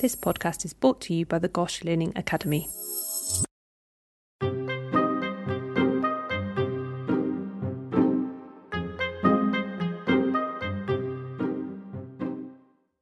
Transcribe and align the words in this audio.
This 0.00 0.16
podcast 0.16 0.64
is 0.64 0.72
brought 0.72 1.02
to 1.02 1.12
you 1.12 1.26
by 1.26 1.38
the 1.38 1.48
GOSH 1.48 1.84
Learning 1.84 2.14
Academy. 2.16 2.70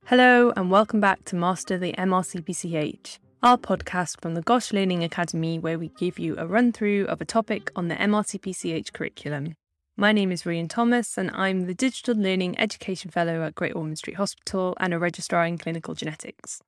Hello, 0.07 0.53
and 0.57 0.73
welcome 0.73 1.01
back 1.01 1.25
to 1.27 1.37
Master 1.37 1.79
the 1.79 1.93
MRCPCH, 1.93 3.21
our 3.45 3.57
podcast 3.57 4.21
from 4.21 4.35
the 4.35 4.43
GOSH 4.43 4.73
Learning 4.73 5.05
Academy, 5.05 5.61
where 5.61 5.79
we 5.79 5.91
give 6.01 6.19
you 6.19 6.35
a 6.37 6.49
run 6.49 6.73
through 6.73 7.07
of 7.07 7.21
a 7.21 7.25
topic 7.25 7.71
on 7.77 7.87
the 7.87 7.95
MRCPCH 7.95 8.93
curriculum. 8.93 9.55
My 9.97 10.11
name 10.11 10.33
is 10.33 10.45
Ryan 10.45 10.67
Thomas, 10.67 11.17
and 11.17 11.31
I'm 11.31 11.67
the 11.67 11.75
Digital 11.75 12.17
Learning 12.17 12.59
Education 12.59 13.13
Fellow 13.13 13.45
at 13.45 13.55
Great 13.55 13.77
Ormond 13.77 13.99
Street 13.99 14.17
Hospital 14.17 14.77
and 14.81 14.93
a 14.93 14.99
Registrar 14.99 15.47
in 15.47 15.59
Clinical 15.59 15.95
Genetics. 15.95 16.61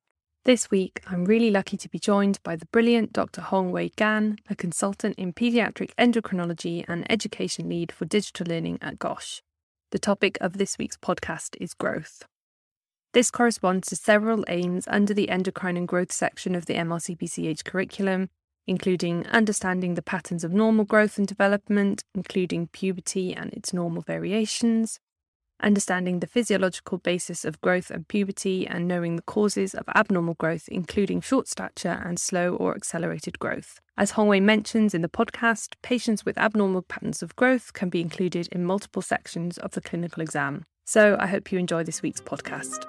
This 0.43 0.71
week, 0.71 1.03
I'm 1.05 1.25
really 1.25 1.51
lucky 1.51 1.77
to 1.77 1.87
be 1.87 1.99
joined 1.99 2.39
by 2.41 2.55
the 2.55 2.65
brilliant 2.71 3.13
Dr. 3.13 3.41
Hoong-Wei 3.41 3.91
Gan, 3.95 4.37
a 4.49 4.55
consultant 4.55 5.15
in 5.19 5.33
paediatric 5.33 5.93
endocrinology 5.99 6.83
and 6.87 7.05
education 7.11 7.69
lead 7.69 7.91
for 7.91 8.05
digital 8.05 8.47
learning 8.47 8.79
at 8.81 8.97
GOSH. 8.97 9.43
The 9.91 9.99
topic 9.99 10.39
of 10.41 10.57
this 10.57 10.79
week's 10.79 10.97
podcast 10.97 11.55
is 11.61 11.75
growth. 11.75 12.23
This 13.13 13.29
corresponds 13.29 13.87
to 13.89 13.95
several 13.95 14.43
aims 14.47 14.87
under 14.87 15.13
the 15.13 15.29
endocrine 15.29 15.77
and 15.77 15.87
growth 15.87 16.11
section 16.11 16.55
of 16.55 16.65
the 16.65 16.73
MRCPCH 16.73 17.63
curriculum, 17.63 18.31
including 18.65 19.27
understanding 19.27 19.93
the 19.93 20.01
patterns 20.01 20.43
of 20.43 20.51
normal 20.51 20.85
growth 20.85 21.19
and 21.19 21.27
development, 21.27 22.03
including 22.15 22.65
puberty 22.65 23.31
and 23.31 23.53
its 23.53 23.73
normal 23.73 24.01
variations, 24.01 24.99
understanding 25.61 26.19
the 26.19 26.27
physiological 26.27 26.97
basis 26.97 27.45
of 27.45 27.61
growth 27.61 27.89
and 27.89 28.07
puberty, 28.07 28.67
and 28.67 28.87
knowing 28.87 29.15
the 29.15 29.21
causes 29.21 29.73
of 29.73 29.87
abnormal 29.95 30.35
growth, 30.35 30.67
including 30.67 31.21
short 31.21 31.47
stature 31.47 32.01
and 32.05 32.19
slow 32.19 32.55
or 32.55 32.75
accelerated 32.75 33.39
growth. 33.39 33.79
As 33.97 34.13
Hoong-Wei 34.13 34.39
mentions 34.39 34.93
in 34.93 35.01
the 35.01 35.09
podcast, 35.09 35.73
patients 35.81 36.25
with 36.25 36.37
abnormal 36.37 36.81
patterns 36.81 37.21
of 37.21 37.35
growth 37.35 37.73
can 37.73 37.89
be 37.89 38.01
included 38.01 38.47
in 38.51 38.65
multiple 38.65 39.01
sections 39.01 39.57
of 39.57 39.71
the 39.71 39.81
clinical 39.81 40.21
exam. 40.21 40.65
So 40.85 41.17
I 41.19 41.27
hope 41.27 41.51
you 41.51 41.59
enjoy 41.59 41.83
this 41.83 42.01
week's 42.01 42.21
podcast. 42.21 42.85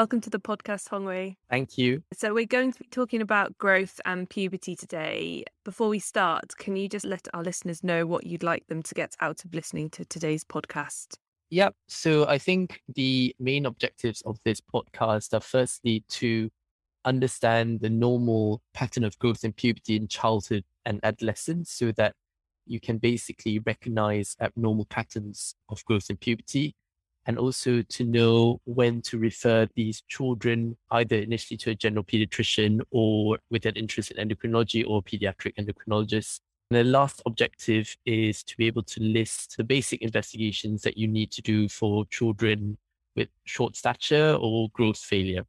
Welcome 0.00 0.22
to 0.22 0.30
the 0.30 0.40
podcast, 0.40 0.88
Hoong-Wei. 0.88 1.36
Thank 1.50 1.76
you. 1.76 2.02
So, 2.14 2.32
we're 2.32 2.46
going 2.46 2.72
to 2.72 2.78
be 2.78 2.88
talking 2.90 3.20
about 3.20 3.58
growth 3.58 4.00
and 4.06 4.30
puberty 4.30 4.74
today. 4.74 5.44
Before 5.62 5.90
we 5.90 5.98
start, 5.98 6.56
can 6.56 6.74
you 6.74 6.88
just 6.88 7.04
let 7.04 7.28
our 7.34 7.42
listeners 7.42 7.84
know 7.84 8.06
what 8.06 8.24
you'd 8.24 8.42
like 8.42 8.66
them 8.68 8.82
to 8.82 8.94
get 8.94 9.14
out 9.20 9.44
of 9.44 9.52
listening 9.52 9.90
to 9.90 10.06
today's 10.06 10.42
podcast? 10.42 11.18
Yep. 11.50 11.74
So, 11.88 12.26
I 12.26 12.38
think 12.38 12.80
the 12.94 13.36
main 13.38 13.66
objectives 13.66 14.22
of 14.22 14.38
this 14.42 14.58
podcast 14.58 15.34
are 15.34 15.42
firstly 15.42 16.02
to 16.08 16.48
understand 17.04 17.80
the 17.80 17.90
normal 17.90 18.62
pattern 18.72 19.04
of 19.04 19.18
growth 19.18 19.44
and 19.44 19.54
puberty 19.54 19.96
in 19.96 20.08
childhood 20.08 20.64
and 20.86 21.00
adolescence 21.02 21.72
so 21.72 21.92
that 21.98 22.14
you 22.64 22.80
can 22.80 22.96
basically 22.96 23.58
recognize 23.58 24.34
abnormal 24.40 24.86
patterns 24.86 25.56
of 25.68 25.84
growth 25.84 26.08
and 26.08 26.18
puberty 26.18 26.74
and 27.26 27.38
also 27.38 27.82
to 27.82 28.04
know 28.04 28.60
when 28.64 29.02
to 29.02 29.18
refer 29.18 29.68
these 29.74 30.02
children 30.08 30.76
either 30.90 31.16
initially 31.16 31.58
to 31.58 31.70
a 31.70 31.74
general 31.74 32.04
pediatrician 32.04 32.80
or 32.90 33.38
with 33.50 33.66
an 33.66 33.76
interest 33.76 34.10
in 34.10 34.28
endocrinology 34.28 34.84
or 34.86 35.02
pediatric 35.02 35.54
endocrinologist. 35.56 36.40
And 36.70 36.78
the 36.78 36.84
last 36.84 37.22
objective 37.26 37.96
is 38.06 38.42
to 38.44 38.56
be 38.56 38.66
able 38.66 38.84
to 38.84 39.02
list 39.02 39.56
the 39.56 39.64
basic 39.64 40.02
investigations 40.02 40.82
that 40.82 40.96
you 40.96 41.08
need 41.08 41.30
to 41.32 41.42
do 41.42 41.68
for 41.68 42.06
children 42.06 42.78
with 43.16 43.28
short 43.44 43.76
stature 43.76 44.36
or 44.40 44.68
growth 44.70 44.98
failure. 44.98 45.44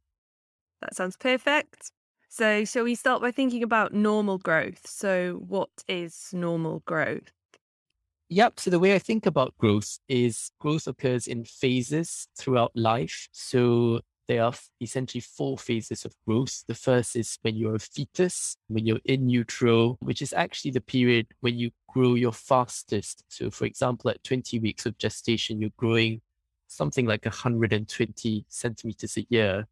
That 0.80 0.94
sounds 0.94 1.16
perfect. 1.16 1.92
So, 2.28 2.64
shall 2.64 2.84
we 2.84 2.94
start 2.94 3.20
by 3.20 3.30
thinking 3.30 3.62
about 3.62 3.92
normal 3.92 4.38
growth? 4.38 4.86
So, 4.86 5.34
what 5.46 5.70
is 5.86 6.30
normal 6.32 6.80
growth? 6.86 7.30
Yep. 8.32 8.60
So 8.60 8.70
the 8.70 8.78
way 8.78 8.94
I 8.94 8.98
think 8.98 9.26
about 9.26 9.58
growth 9.58 9.98
is 10.08 10.52
growth 10.58 10.86
occurs 10.86 11.26
in 11.26 11.44
phases 11.44 12.28
throughout 12.34 12.72
life. 12.74 13.28
So 13.30 14.00
there 14.26 14.42
are 14.42 14.54
essentially 14.80 15.20
four 15.20 15.58
phases 15.58 16.06
of 16.06 16.14
growth. 16.26 16.64
The 16.66 16.74
first 16.74 17.14
is 17.14 17.38
when 17.42 17.56
you're 17.56 17.74
a 17.74 17.78
fetus, 17.78 18.56
when 18.68 18.86
you're 18.86 19.04
in 19.04 19.28
utero, 19.28 19.98
which 20.00 20.22
is 20.22 20.32
actually 20.32 20.70
the 20.70 20.80
period 20.80 21.26
when 21.40 21.58
you 21.58 21.72
grow 21.88 22.14
your 22.14 22.32
fastest. 22.32 23.22
So, 23.28 23.50
for 23.50 23.66
example, 23.66 24.08
at 24.08 24.24
20 24.24 24.60
weeks 24.60 24.86
of 24.86 24.96
gestation, 24.96 25.60
you're 25.60 25.76
growing 25.76 26.22
something 26.68 27.04
like 27.04 27.26
120 27.26 28.46
centimeters 28.48 29.18
a 29.18 29.26
year, 29.28 29.66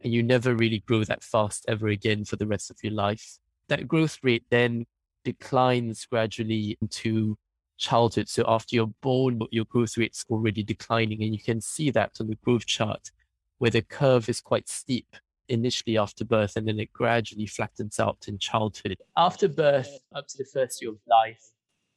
and 0.00 0.14
you 0.14 0.22
never 0.22 0.54
really 0.54 0.78
grow 0.78 1.04
that 1.04 1.22
fast 1.22 1.66
ever 1.68 1.88
again 1.88 2.24
for 2.24 2.36
the 2.36 2.46
rest 2.46 2.70
of 2.70 2.78
your 2.82 2.94
life. 2.94 3.38
That 3.68 3.86
growth 3.86 4.16
rate 4.22 4.46
then 4.48 4.86
declines 5.24 6.06
gradually 6.06 6.78
into 6.80 7.36
childhood. 7.78 8.28
So 8.28 8.44
after 8.46 8.76
you're 8.76 8.92
born, 9.02 9.40
your 9.50 9.64
growth 9.64 9.96
rate's 9.96 10.24
already 10.28 10.62
declining. 10.62 11.22
And 11.22 11.32
you 11.32 11.40
can 11.40 11.60
see 11.60 11.90
that 11.90 12.12
on 12.20 12.26
the 12.26 12.36
growth 12.36 12.66
chart 12.66 13.10
where 13.58 13.70
the 13.70 13.82
curve 13.82 14.28
is 14.28 14.40
quite 14.40 14.68
steep 14.68 15.16
initially 15.48 15.96
after 15.96 16.24
birth 16.24 16.56
and 16.56 16.68
then 16.68 16.78
it 16.78 16.92
gradually 16.92 17.46
flattens 17.46 17.98
out 17.98 18.26
in 18.28 18.38
childhood. 18.38 18.96
After 19.16 19.48
birth, 19.48 19.98
up 20.14 20.28
to 20.28 20.38
the 20.38 20.44
first 20.44 20.82
year 20.82 20.90
of 20.90 20.98
life, 21.08 21.42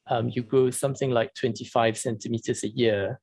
um, 0.08 0.30
you 0.30 0.42
grow 0.42 0.70
something 0.70 1.12
like 1.12 1.34
25 1.36 1.98
centimeters 1.98 2.64
a 2.64 2.70
year. 2.70 3.20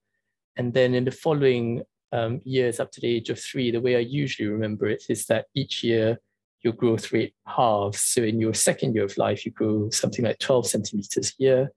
And 0.56 0.74
then 0.74 0.94
in 0.94 1.04
the 1.04 1.10
following 1.10 1.82
um, 2.12 2.40
years 2.44 2.80
up 2.80 2.92
to 2.92 3.00
the 3.00 3.08
age 3.08 3.30
of 3.30 3.40
three, 3.40 3.70
the 3.70 3.80
way 3.80 3.96
I 3.96 4.00
usually 4.00 4.48
remember 4.48 4.86
it 4.86 5.04
is 5.08 5.26
that 5.26 5.46
each 5.54 5.82
year 5.82 6.18
your 6.62 6.72
growth 6.72 7.12
rate 7.12 7.34
halves. 7.46 8.00
So 8.00 8.22
in 8.22 8.40
your 8.40 8.54
second 8.54 8.94
year 8.94 9.04
of 9.04 9.16
life, 9.16 9.44
you 9.44 9.52
grow 9.52 9.90
something 9.90 10.24
like 10.24 10.38
12 10.38 10.66
centimeters 10.66 11.30
a 11.30 11.42
year. 11.42 11.72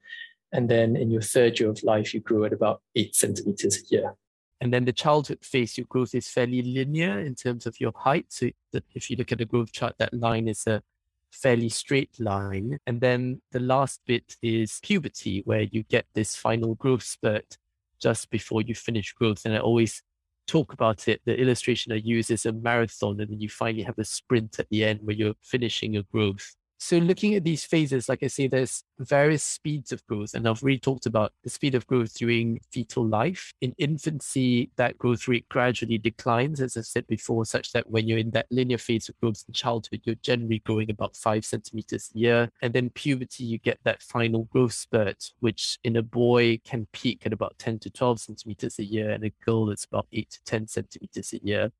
And 0.51 0.69
then 0.69 0.95
in 0.95 1.09
your 1.09 1.21
third 1.21 1.59
year 1.59 1.69
of 1.69 1.81
life, 1.83 2.13
you 2.13 2.19
grow 2.19 2.43
at 2.43 2.53
about 2.53 2.81
eight 2.95 3.15
centimeters 3.15 3.77
a 3.77 3.95
year. 3.95 4.15
And 4.59 4.73
then 4.73 4.85
the 4.85 4.93
childhood 4.93 5.43
phase, 5.43 5.77
your 5.77 5.87
growth 5.87 6.13
is 6.13 6.27
fairly 6.27 6.61
linear 6.61 7.19
in 7.19 7.35
terms 7.35 7.65
of 7.65 7.79
your 7.79 7.93
height. 7.95 8.25
So 8.29 8.49
that 8.73 8.83
if 8.93 9.09
you 9.09 9.15
look 9.15 9.31
at 9.31 9.39
the 9.39 9.45
growth 9.45 9.71
chart, 9.71 9.95
that 9.97 10.13
line 10.13 10.47
is 10.47 10.67
a 10.67 10.83
fairly 11.31 11.69
straight 11.69 12.19
line. 12.19 12.77
And 12.85 13.01
then 13.01 13.41
the 13.51 13.59
last 13.59 14.01
bit 14.05 14.35
is 14.41 14.79
puberty, 14.83 15.41
where 15.45 15.61
you 15.61 15.83
get 15.83 16.05
this 16.13 16.35
final 16.35 16.75
growth 16.75 17.03
spurt 17.03 17.57
just 17.99 18.29
before 18.29 18.61
you 18.61 18.75
finish 18.75 19.13
growth. 19.13 19.45
And 19.45 19.55
I 19.55 19.59
always 19.59 20.03
talk 20.47 20.73
about 20.73 21.07
it. 21.07 21.21
The 21.25 21.39
illustration 21.39 21.93
I 21.93 21.95
use 21.95 22.29
is 22.29 22.45
a 22.45 22.51
marathon, 22.51 23.21
and 23.21 23.31
then 23.31 23.39
you 23.39 23.49
finally 23.49 23.83
have 23.83 23.97
a 23.97 24.03
sprint 24.03 24.59
at 24.59 24.67
the 24.69 24.83
end 24.83 24.99
where 25.03 25.15
you're 25.15 25.35
finishing 25.41 25.93
your 25.93 26.03
growth. 26.11 26.55
So 26.83 26.97
looking 26.97 27.35
at 27.35 27.43
these 27.43 27.63
phases, 27.63 28.09
like 28.09 28.23
I 28.23 28.27
say, 28.27 28.47
there's 28.47 28.83
various 28.97 29.43
speeds 29.43 29.91
of 29.91 30.03
growth. 30.07 30.33
And 30.33 30.47
I've 30.47 30.63
really 30.63 30.79
talked 30.79 31.05
about 31.05 31.31
the 31.43 31.49
speed 31.51 31.75
of 31.75 31.85
growth 31.85 32.15
during 32.15 32.59
fetal 32.71 33.05
life. 33.05 33.53
In 33.61 33.75
infancy, 33.77 34.71
that 34.77 34.97
growth 34.97 35.27
rate 35.27 35.47
gradually 35.47 35.99
declines, 35.99 36.59
as 36.59 36.75
I 36.75 36.81
said 36.81 37.05
before, 37.05 37.45
such 37.45 37.71
that 37.73 37.91
when 37.91 38.07
you're 38.07 38.17
in 38.17 38.31
that 38.31 38.47
linear 38.49 38.79
phase 38.79 39.07
of 39.09 39.19
growth 39.21 39.43
in 39.47 39.53
childhood, 39.53 40.01
you're 40.05 40.15
generally 40.23 40.57
growing 40.65 40.89
about 40.89 41.15
five 41.15 41.45
centimeters 41.45 42.09
a 42.15 42.17
year. 42.17 42.49
And 42.63 42.73
then 42.73 42.89
puberty, 42.89 43.43
you 43.43 43.59
get 43.59 43.77
that 43.83 44.01
final 44.01 44.45
growth 44.45 44.73
spurt, 44.73 45.33
which 45.39 45.77
in 45.83 45.97
a 45.97 46.01
boy 46.01 46.61
can 46.65 46.87
peak 46.93 47.27
at 47.27 47.33
about 47.33 47.59
10 47.59 47.77
to 47.77 47.91
12 47.91 48.21
centimeters 48.21 48.79
a 48.79 48.83
year. 48.83 49.11
And 49.11 49.23
a 49.23 49.31
girl, 49.45 49.69
it's 49.69 49.85
about 49.85 50.07
eight 50.11 50.31
to 50.31 50.43
10 50.45 50.65
centimeters 50.65 51.31
a 51.33 51.45
year. 51.45 51.71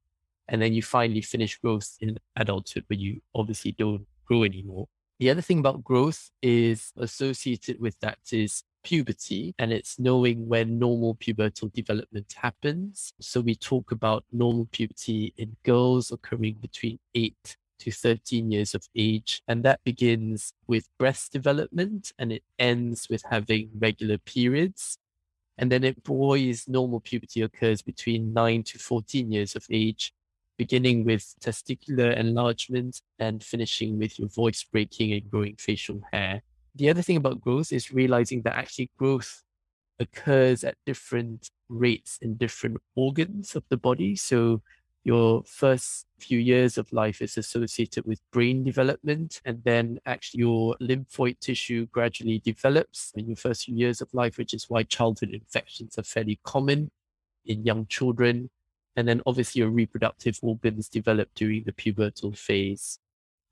And 0.48 0.62
then 0.62 0.74
you 0.74 0.84
finally 0.84 1.22
finish 1.22 1.58
growth 1.58 1.98
in 2.02 2.20
adulthood, 2.36 2.84
where 2.86 3.00
you 3.00 3.22
obviously 3.34 3.72
don't 3.72 4.06
grow 4.26 4.44
anymore. 4.44 4.88
The 5.20 5.30
other 5.30 5.42
thing 5.42 5.60
about 5.60 5.84
growth 5.84 6.32
is 6.42 6.92
associated 6.98 7.80
with 7.80 8.00
that 8.00 8.18
is 8.32 8.64
puberty, 8.84 9.54
and 9.60 9.72
it's 9.72 10.00
knowing 10.00 10.48
when 10.48 10.80
normal 10.80 11.16
pubertal 11.16 11.72
development 11.72 12.34
happens. 12.36 13.14
So 13.22 13.42
we 13.42 13.56
talk 13.56 13.92
about 13.92 14.26
normal 14.32 14.68
puberty 14.72 15.34
in 15.38 15.56
girls 15.64 16.12
occurring 16.12 16.56
between 16.60 16.98
8 17.14 17.58
to 17.82 17.92
13 17.92 18.52
years 18.52 18.76
of 18.76 18.88
age. 18.96 19.42
And 19.48 19.64
that 19.64 19.84
begins 19.84 20.54
with 20.68 20.88
breast 20.98 21.32
development 21.32 22.14
and 22.18 22.32
it 22.32 22.44
ends 22.60 23.08
with 23.10 23.24
having 23.30 23.70
regular 23.78 24.18
periods. 24.18 24.98
And 25.58 25.72
then 25.72 25.84
in 25.84 25.96
boys, 26.04 26.66
normal 26.68 27.00
puberty 27.00 27.42
occurs 27.42 27.82
between 27.82 28.34
9 28.34 28.64
to 28.64 28.80
14 28.80 29.32
years 29.32 29.56
of 29.56 29.66
age 29.70 30.14
beginning 30.62 31.04
with 31.04 31.24
testicular 31.42 32.16
enlargement 32.16 33.02
and 33.18 33.44
finishing 33.44 33.98
with 33.98 34.20
your 34.20 34.30
voice 34.30 34.64
breaking 34.64 35.12
and 35.12 35.28
growing 35.32 35.56
facial 35.58 36.00
hair. 36.14 36.44
The 36.76 36.88
other 36.92 37.02
thing 37.02 37.18
about 37.18 37.42
growth 37.42 37.74
is 37.74 37.92
realizing 37.92 38.44
that 38.44 38.56
actually 38.56 38.92
growth 38.96 39.42
occurs 40.00 40.64
at 40.64 40.76
different 40.86 41.50
rates 41.68 42.20
in 42.22 42.36
different 42.36 42.78
organs 42.96 43.56
of 43.56 43.64
the 43.70 43.78
body. 43.78 44.16
So 44.16 44.62
your 45.04 45.42
first 45.46 46.06
few 46.20 46.38
years 46.38 46.78
of 46.78 46.94
life 46.94 47.24
is 47.24 47.38
associated 47.38 48.06
with 48.06 48.22
brain 48.32 48.64
development, 48.64 49.42
and 49.44 49.64
then 49.64 50.00
actually 50.06 50.42
your 50.42 50.76
lymphoid 50.80 51.40
tissue 51.40 51.88
gradually 51.88 52.38
develops 52.38 53.12
in 53.16 53.26
your 53.26 53.36
first 53.36 53.66
few 53.66 53.76
years 53.76 54.00
of 54.00 54.14
life, 54.14 54.38
which 54.38 54.54
is 54.54 54.70
why 54.70 54.84
childhood 54.84 55.32
infections 55.32 55.98
are 55.98 56.04
fairly 56.04 56.40
common 56.44 56.92
in 57.48 57.66
young 57.66 57.88
children. 57.88 58.52
And 58.96 59.08
then 59.08 59.22
obviously 59.26 59.60
your 59.60 59.70
reproductive 59.70 60.40
organs 60.42 60.90
develop 60.90 61.30
during 61.36 61.64
the 61.64 61.72
pubertal 61.72 62.38
phase. 62.38 63.00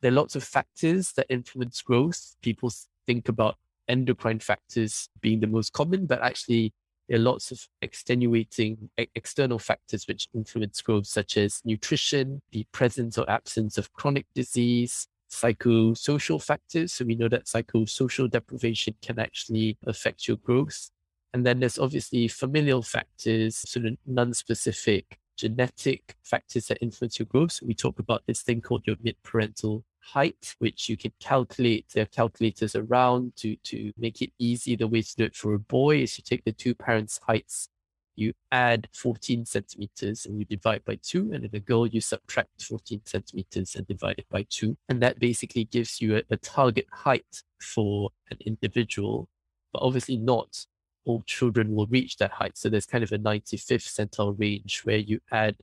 There 0.01 0.11
are 0.11 0.15
lots 0.15 0.35
of 0.35 0.43
factors 0.43 1.13
that 1.13 1.27
influence 1.29 1.81
growth. 1.81 2.35
People 2.41 2.71
think 3.07 3.29
about 3.29 3.57
endocrine 3.87 4.39
factors 4.39 5.09
being 5.21 5.39
the 5.39 5.47
most 5.47 5.73
common, 5.73 6.05
but 6.05 6.21
actually 6.21 6.73
there 7.07 7.17
are 7.17 7.21
lots 7.21 7.51
of 7.51 7.67
extenuating 7.81 8.89
external 9.15 9.59
factors 9.59 10.07
which 10.07 10.27
influence 10.35 10.81
growth, 10.81 11.07
such 11.07 11.37
as 11.37 11.61
nutrition, 11.65 12.41
the 12.51 12.65
presence 12.71 13.17
or 13.17 13.29
absence 13.29 13.77
of 13.77 13.91
chronic 13.93 14.27
disease, 14.35 15.07
psychosocial 15.31 16.41
factors. 16.41 16.93
So 16.93 17.05
we 17.05 17.15
know 17.15 17.29
that 17.29 17.45
psychosocial 17.45 18.29
deprivation 18.29 18.95
can 19.01 19.19
actually 19.19 19.77
affect 19.85 20.27
your 20.27 20.37
growth. 20.37 20.91
And 21.33 21.45
then 21.45 21.59
there's 21.59 21.79
obviously 21.79 22.27
familial 22.27 22.83
factors, 22.83 23.55
sort 23.57 23.85
of 23.85 23.97
non-specific 24.05 25.17
genetic 25.39 26.17
factors 26.21 26.67
that 26.67 26.77
influence 26.81 27.17
your 27.17 27.25
growth. 27.25 27.59
We 27.63 27.73
talk 27.73 27.97
about 27.97 28.23
this 28.27 28.41
thing 28.41 28.59
called 28.59 28.83
your 28.85 28.97
mid-parental 29.01 29.85
height, 30.01 30.55
which 30.59 30.89
you 30.89 30.97
can 30.97 31.13
calculate. 31.21 31.85
There 31.93 32.03
are 32.03 32.07
calculators 32.07 32.75
around 32.75 33.37
to, 33.37 33.55
to 33.55 33.93
make 33.97 34.21
it 34.21 34.31
easy. 34.37 34.75
The 34.75 34.87
way 34.87 35.01
to 35.01 35.15
do 35.15 35.23
it 35.23 35.35
for 35.35 35.53
a 35.53 35.59
boy 35.59 36.01
is 36.01 36.17
you 36.17 36.23
take 36.25 36.43
the 36.43 36.51
two 36.51 36.75
parents' 36.75 37.21
heights, 37.25 37.69
you 38.17 38.33
add 38.51 38.89
14 38.93 39.45
centimeters 39.45 40.25
and 40.25 40.37
you 40.37 40.43
divide 40.43 40.83
by 40.83 40.99
two. 41.01 41.31
And 41.33 41.45
in 41.45 41.51
a 41.53 41.59
girl, 41.61 41.87
you 41.87 42.01
subtract 42.01 42.61
14 42.63 43.01
centimeters 43.05 43.75
and 43.75 43.87
divide 43.87 44.19
it 44.19 44.27
by 44.29 44.45
two. 44.49 44.75
And 44.89 45.01
that 45.01 45.19
basically 45.19 45.63
gives 45.63 46.01
you 46.01 46.17
a, 46.17 46.23
a 46.29 46.35
target 46.35 46.87
height 46.91 47.43
for 47.61 48.09
an 48.29 48.39
individual, 48.45 49.29
but 49.71 49.83
obviously 49.83 50.17
not 50.17 50.65
all 51.09 51.23
children 51.25 51.73
will 51.73 51.87
reach 51.87 52.17
that 52.17 52.31
height. 52.31 52.55
So 52.55 52.69
there's 52.69 52.85
kind 52.85 53.03
of 53.03 53.11
a 53.11 53.17
95th 53.17 53.89
centile 53.97 54.39
range 54.39 54.81
where 54.83 54.97
you 54.97 55.19
add 55.31 55.55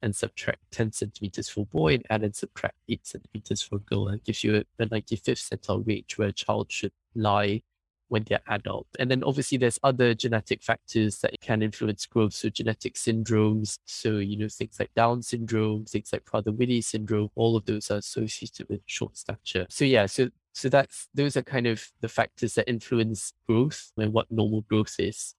and 0.00 0.16
subtract 0.16 0.60
10 0.70 0.92
centimeters 0.92 1.50
for 1.50 1.66
boy 1.66 1.94
and 1.94 2.06
add 2.08 2.22
and 2.22 2.34
subtract 2.34 2.76
8 2.88 3.06
centimeters 3.06 3.60
for 3.60 3.78
girl. 3.80 4.08
And 4.08 4.24
gives 4.24 4.42
you 4.42 4.56
a, 4.56 4.82
a 4.82 4.86
95th 4.86 5.50
centile 5.50 5.86
range 5.86 6.16
where 6.16 6.28
a 6.28 6.32
child 6.32 6.72
should 6.72 6.92
lie 7.14 7.60
when 8.08 8.24
they're 8.24 8.40
adult. 8.48 8.86
And 8.98 9.10
then 9.10 9.22
obviously 9.22 9.58
there's 9.58 9.78
other 9.82 10.14
genetic 10.14 10.62
factors 10.62 11.18
that 11.20 11.38
can 11.42 11.60
influence 11.60 12.06
growth. 12.06 12.32
So 12.32 12.48
genetic 12.48 12.94
syndromes. 12.94 13.78
So, 13.84 14.16
you 14.16 14.38
know, 14.38 14.48
things 14.48 14.78
like 14.78 14.94
Down 14.94 15.22
syndrome, 15.22 15.84
things 15.84 16.10
like 16.10 16.24
Prader-Willi 16.24 16.80
syndrome, 16.80 17.28
all 17.34 17.54
of 17.54 17.66
those 17.66 17.90
are 17.90 17.98
associated 17.98 18.70
with 18.70 18.80
short 18.86 19.18
stature. 19.18 19.66
So 19.68 19.84
yeah, 19.84 20.06
so 20.06 20.30
so 20.56 20.70
that's 20.70 21.08
those 21.12 21.36
are 21.36 21.42
kind 21.42 21.66
of 21.66 21.92
the 22.00 22.08
factors 22.08 22.54
that 22.54 22.66
influence 22.66 23.34
growth 23.46 23.92
and 23.98 24.12
what 24.14 24.30
normal 24.30 24.62
growth 24.62 24.94
is. 24.98 25.34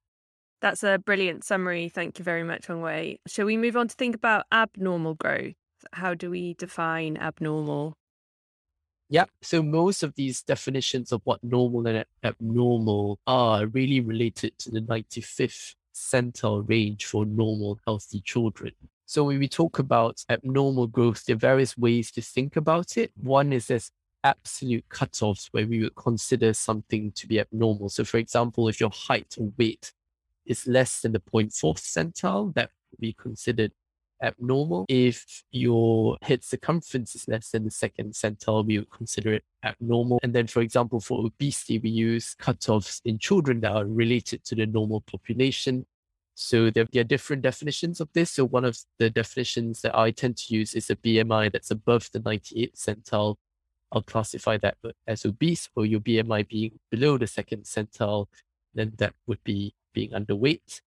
That's 0.61 0.83
a 0.83 0.99
brilliant 0.99 1.43
summary. 1.43 1.89
Thank 1.89 2.19
you 2.19 2.23
very 2.23 2.43
much, 2.43 2.67
Hoong-Wei. 2.67 3.19
Shall 3.27 3.47
we 3.47 3.57
move 3.57 3.75
on 3.75 3.87
to 3.87 3.95
think 3.95 4.15
about 4.15 4.45
abnormal 4.51 5.15
growth? 5.15 5.55
How 5.93 6.13
do 6.13 6.29
we 6.29 6.53
define 6.53 7.17
abnormal? 7.17 7.95
Yeah, 9.09 9.25
so 9.41 9.63
most 9.63 10.03
of 10.03 10.13
these 10.15 10.43
definitions 10.43 11.11
of 11.11 11.21
what 11.23 11.43
normal 11.43 11.87
and 11.87 12.05
abnormal 12.23 13.19
are 13.25 13.65
really 13.65 14.01
related 14.01 14.57
to 14.59 14.71
the 14.71 14.81
95th 14.81 15.73
centile 15.95 16.67
range 16.67 17.05
for 17.05 17.25
normal, 17.25 17.79
healthy 17.87 18.21
children. 18.21 18.73
So 19.05 19.23
when 19.23 19.39
we 19.39 19.47
talk 19.47 19.79
about 19.79 20.23
abnormal 20.29 20.87
growth, 20.87 21.25
there 21.25 21.37
are 21.37 21.39
various 21.39 21.77
ways 21.77 22.11
to 22.11 22.21
think 22.21 22.55
about 22.55 22.97
it. 22.97 23.11
One 23.15 23.53
is 23.53 23.67
there's 23.67 23.89
absolute 24.23 24.87
cutoffs 24.89 25.47
where 25.51 25.67
we 25.67 25.81
would 25.81 25.95
consider 25.95 26.53
something 26.53 27.11
to 27.13 27.27
be 27.27 27.39
abnormal. 27.39 27.89
So, 27.89 28.03
for 28.03 28.17
example, 28.17 28.67
if 28.67 28.79
your 28.79 28.91
height 28.91 29.35
or 29.39 29.51
weight 29.57 29.93
is 30.45 30.67
less 30.67 31.01
than 31.01 31.11
the 31.11 31.19
0.4th 31.19 31.79
centile, 31.79 32.53
that 32.55 32.71
would 32.91 32.99
be 32.99 33.13
considered 33.13 33.71
abnormal. 34.21 34.85
If 34.89 35.43
your 35.51 36.17
head 36.21 36.43
circumference 36.43 37.15
is 37.15 37.27
less 37.27 37.51
than 37.51 37.65
the 37.65 37.71
second 37.71 38.13
centile, 38.13 38.65
we 38.65 38.79
would 38.79 38.89
consider 38.89 39.33
it 39.33 39.43
abnormal. 39.63 40.19
And 40.23 40.33
then, 40.33 40.47
for 40.47 40.61
example, 40.61 40.99
for 40.99 41.25
obesity, 41.25 41.79
we 41.79 41.89
use 41.89 42.35
cutoffs 42.39 43.01
in 43.05 43.19
children 43.19 43.61
that 43.61 43.71
are 43.71 43.85
related 43.85 44.43
to 44.45 44.55
the 44.55 44.65
normal 44.65 45.01
population. 45.01 45.85
So 46.35 46.69
there, 46.69 46.87
there, 46.91 47.01
are 47.01 47.03
different 47.03 47.41
definitions 47.41 47.99
of 47.99 48.09
this. 48.13 48.31
So 48.31 48.45
one 48.45 48.65
of 48.65 48.77
the 48.99 49.09
definitions 49.09 49.81
that 49.81 49.97
I 49.97 50.11
tend 50.11 50.37
to 50.37 50.53
use 50.53 50.75
is 50.75 50.89
a 50.89 50.95
BMI 50.95 51.51
that's 51.51 51.71
above 51.71 52.09
the 52.13 52.19
98th 52.19 52.75
centile 52.75 53.37
I'll 53.91 54.01
classify 54.01 54.57
that 54.57 54.77
as 55.07 55.25
obese 55.25 55.69
or 55.75 55.85
your 55.85 55.99
BMI 55.99 56.47
being 56.47 56.79
below 56.91 57.17
the 57.17 57.27
second 57.27 57.63
centile, 57.63 58.27
then 58.73 58.93
that 58.97 59.13
would 59.27 59.43
be 59.43 59.73
being 59.93 60.11
underweight. 60.11 60.81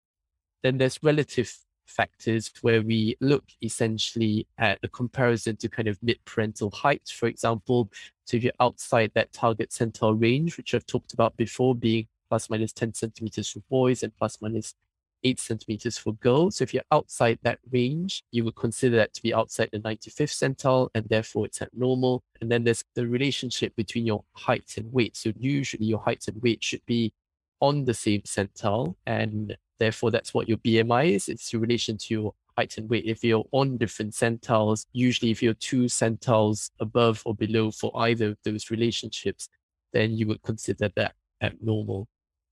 Then 0.63 0.77
there's 0.77 1.01
relative 1.01 1.55
factors 1.85 2.51
where 2.61 2.81
we 2.81 3.15
look 3.19 3.45
essentially 3.63 4.47
at 4.57 4.79
a 4.83 4.87
comparison 4.87 5.55
to 5.57 5.69
kind 5.69 5.87
of 5.87 5.97
mid-parental 6.03 6.71
height, 6.71 7.09
for 7.13 7.27
example. 7.27 7.89
So 8.25 8.37
if 8.37 8.43
you're 8.43 8.53
outside 8.59 9.11
that 9.15 9.33
target 9.33 9.71
centile 9.71 10.21
range, 10.21 10.57
which 10.57 10.73
I've 10.73 10.85
talked 10.85 11.13
about 11.13 11.35
before, 11.37 11.75
being 11.75 12.07
plus 12.29 12.49
minus 12.49 12.73
10 12.73 12.93
centimeters 12.93 13.49
for 13.49 13.61
boys 13.69 14.03
and 14.03 14.15
plus 14.15 14.39
minus 14.41 14.75
eight 15.24 15.39
centimeters 15.39 15.98
for 15.98 16.13
girls. 16.13 16.57
So 16.57 16.63
if 16.63 16.74
you're 16.74 16.83
outside 16.92 17.39
that 17.44 17.60
range, 17.71 18.24
you 18.31 18.44
would 18.44 18.56
consider 18.56 18.95
that 18.98 19.13
to 19.13 19.21
be 19.21 19.33
outside 19.33 19.69
the 19.71 19.80
95th 19.80 20.56
centile, 20.56 20.89
and 20.95 21.06
therefore 21.10 21.45
it's 21.45 21.62
abnormal. 21.62 22.24
And 22.42 22.51
then 22.51 22.63
there's 22.63 22.83
the 22.95 23.07
relationship 23.07 23.75
between 23.75 24.06
your 24.06 24.24
height 24.33 24.74
and 24.77 24.92
weight. 24.92 25.18
So 25.18 25.33
usually 25.38 25.86
your 25.86 26.00
height 26.00 26.25
and 26.27 26.42
weight 26.42 26.63
should 26.63 26.86
be 26.86 27.13
on 27.60 27.86
the 27.86 27.94
same 27.94 28.21
centile, 28.21 28.95
and 29.06 29.57
therefore 29.80 30.12
that's 30.12 30.33
what 30.33 30.48
your 30.48 30.57
BMI 30.60 31.12
is. 31.16 31.27
It's 31.27 31.54
in 31.54 31.60
relation 31.60 31.98
to 31.98 32.13
your 32.13 32.33
height 32.57 32.77
and 32.77 32.89
weight. 32.89 33.06
If 33.06 33.24
you're 33.24 33.45
on 33.51 33.77
different 33.77 34.13
centiles, 34.13 34.86
usually 34.94 35.31
if 35.31 35.42
you're 35.44 35.54
two 35.54 35.88
centiles 35.88 36.71
above 36.80 37.21
or 37.25 37.36
below 37.36 37.71
for 37.71 37.92
either 37.95 38.30
of 38.30 38.38
those 38.44 38.69
relationships, 38.71 39.50
then 39.94 40.12
you 40.12 40.27
would 40.27 40.42
consider 40.44 40.89
that 40.95 41.13
abnormal. 41.42 42.07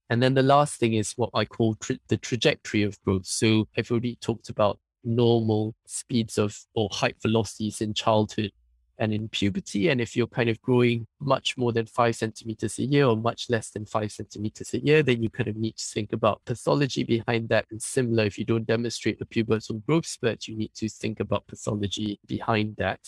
And 0.10 0.24
then 0.24 0.34
the 0.34 0.44
last 0.44 0.80
thing 0.80 0.94
is 0.94 1.14
what 1.16 1.30
I 1.34 1.46
call 1.46 1.76
tra- 1.76 2.00
the 2.08 2.18
trajectory 2.18 2.84
of 2.84 3.00
growth. 3.02 3.26
So 3.26 3.68
I've 3.78 3.92
already 3.92 4.18
talked 4.22 4.50
about 4.50 4.80
normal 5.04 5.76
speeds 5.86 6.38
of 6.38 6.58
or 6.74 6.90
height 6.92 7.18
velocities 7.22 7.82
in 7.82 7.94
childhood 7.94 8.52
and 9.00 9.14
in 9.14 9.30
puberty. 9.30 9.90
And 9.90 10.02
if 10.02 10.16
you're 10.16 10.28
kind 10.28 10.50
of 10.50 10.62
growing 10.62 11.06
much 11.20 11.58
more 11.58 11.72
than 11.72 11.86
five 11.86 12.16
centimeters 12.16 12.80
a 12.80 12.84
year 12.84 13.06
or 13.06 13.16
much 13.16 13.50
less 13.50 13.70
than 13.70 13.86
five 13.86 14.12
centimeters 14.12 14.74
a 14.74 14.84
year, 14.84 15.04
then 15.04 15.22
you 15.22 15.30
kind 15.30 15.50
of 15.50 15.56
need 15.56 15.78
to 15.78 15.86
think 15.86 16.14
about 16.14 16.42
pathology 16.46 17.04
behind 17.04 17.50
that. 17.50 17.66
And 17.70 17.82
similar, 17.82 18.24
if 18.26 18.38
you 18.38 18.46
don't 18.46 18.66
demonstrate 18.66 19.22
a 19.22 19.26
pubertal 19.26 19.86
growth 19.86 20.08
spurt, 20.08 20.48
you 20.48 20.56
need 20.56 20.72
to 20.76 20.90
think 20.90 21.20
about 21.20 21.48
pathology 21.48 22.20
behind 22.26 22.78
that. 22.78 23.00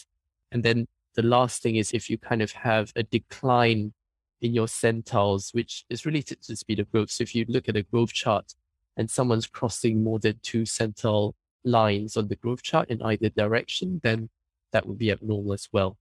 And 0.51 0.63
then 0.63 0.87
the 1.15 1.23
last 1.23 1.61
thing 1.61 1.75
is 1.75 1.91
if 1.91 2.09
you 2.09 2.17
kind 2.17 2.41
of 2.41 2.51
have 2.51 2.91
a 2.95 3.03
decline 3.03 3.93
in 4.41 4.53
your 4.53 4.67
centiles, 4.67 5.51
which 5.53 5.85
is 5.89 6.05
related 6.05 6.41
to 6.41 6.53
the 6.53 6.55
speed 6.55 6.79
of 6.79 6.91
growth. 6.91 7.11
So 7.11 7.23
if 7.23 7.35
you 7.35 7.45
look 7.47 7.67
at 7.69 7.75
a 7.75 7.83
growth 7.83 8.13
chart 8.13 8.53
and 8.97 9.09
someone's 9.09 9.47
crossing 9.47 10.03
more 10.03 10.19
than 10.19 10.39
two 10.41 10.63
centile 10.63 11.33
lines 11.63 12.15
on 12.15 12.27
the 12.27 12.35
growth 12.35 12.63
chart 12.63 12.89
in 12.89 13.01
either 13.01 13.29
direction, 13.29 13.99
then 14.03 14.29
that 14.71 14.85
would 14.85 14.97
be 14.97 15.11
abnormal 15.11 15.53
as 15.53 15.67
well. 15.71 15.97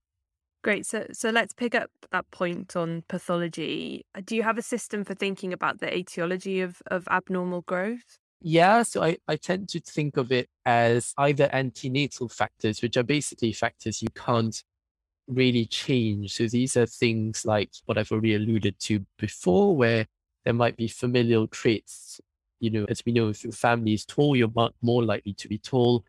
Great. 0.61 0.85
So 0.85 1.05
so 1.13 1.29
let's 1.29 1.53
pick 1.53 1.73
up 1.73 1.89
that 2.11 2.29
point 2.31 2.75
on 2.75 3.03
pathology. 3.07 4.05
Uh, 4.13 4.21
do 4.25 4.35
you 4.35 4.43
have 4.43 4.57
a 4.57 4.61
system 4.61 5.05
for 5.05 5.13
thinking 5.13 5.53
about 5.53 5.79
the 5.79 5.95
etiology 5.95 6.59
of, 6.59 6.81
of 6.87 7.07
abnormal 7.09 7.61
growth? 7.61 8.17
Yeah, 8.41 8.83
so 8.83 9.03
I, 9.03 9.17
I 9.27 9.35
tend 9.35 9.67
to 9.69 9.81
think 9.81 10.15
of 10.15 10.31
it 10.31 10.49
as 10.65 11.13
either 11.17 11.49
antenatal 11.51 12.29
factors, 12.29 12.81
which 12.81 12.95
are 12.95 13.03
basically 13.03 13.51
factors 13.51 14.01
you 14.01 14.07
can't 14.15 14.63
really 15.29 15.65
change. 15.65 16.33
So 16.33 16.47
these 16.47 16.75
are 16.75 16.85
things 16.85 17.45
like 17.45 17.69
what 17.85 17.97
I've 17.97 18.11
already 18.11 18.35
alluded 18.35 18.79
to 18.79 19.05
before, 19.17 19.75
where 19.75 20.05
there 20.43 20.53
might 20.53 20.75
be 20.75 20.87
familial 20.87 21.47
traits. 21.47 22.19
You 22.59 22.71
know, 22.71 22.85
as 22.89 23.05
we 23.05 23.13
know, 23.13 23.29
if 23.29 23.43
your 23.43 23.53
family 23.53 23.93
is 23.93 24.05
tall, 24.05 24.35
you're 24.35 24.51
more 24.81 25.03
likely 25.03 25.33
to 25.33 25.47
be 25.47 25.57
tall. 25.57 26.03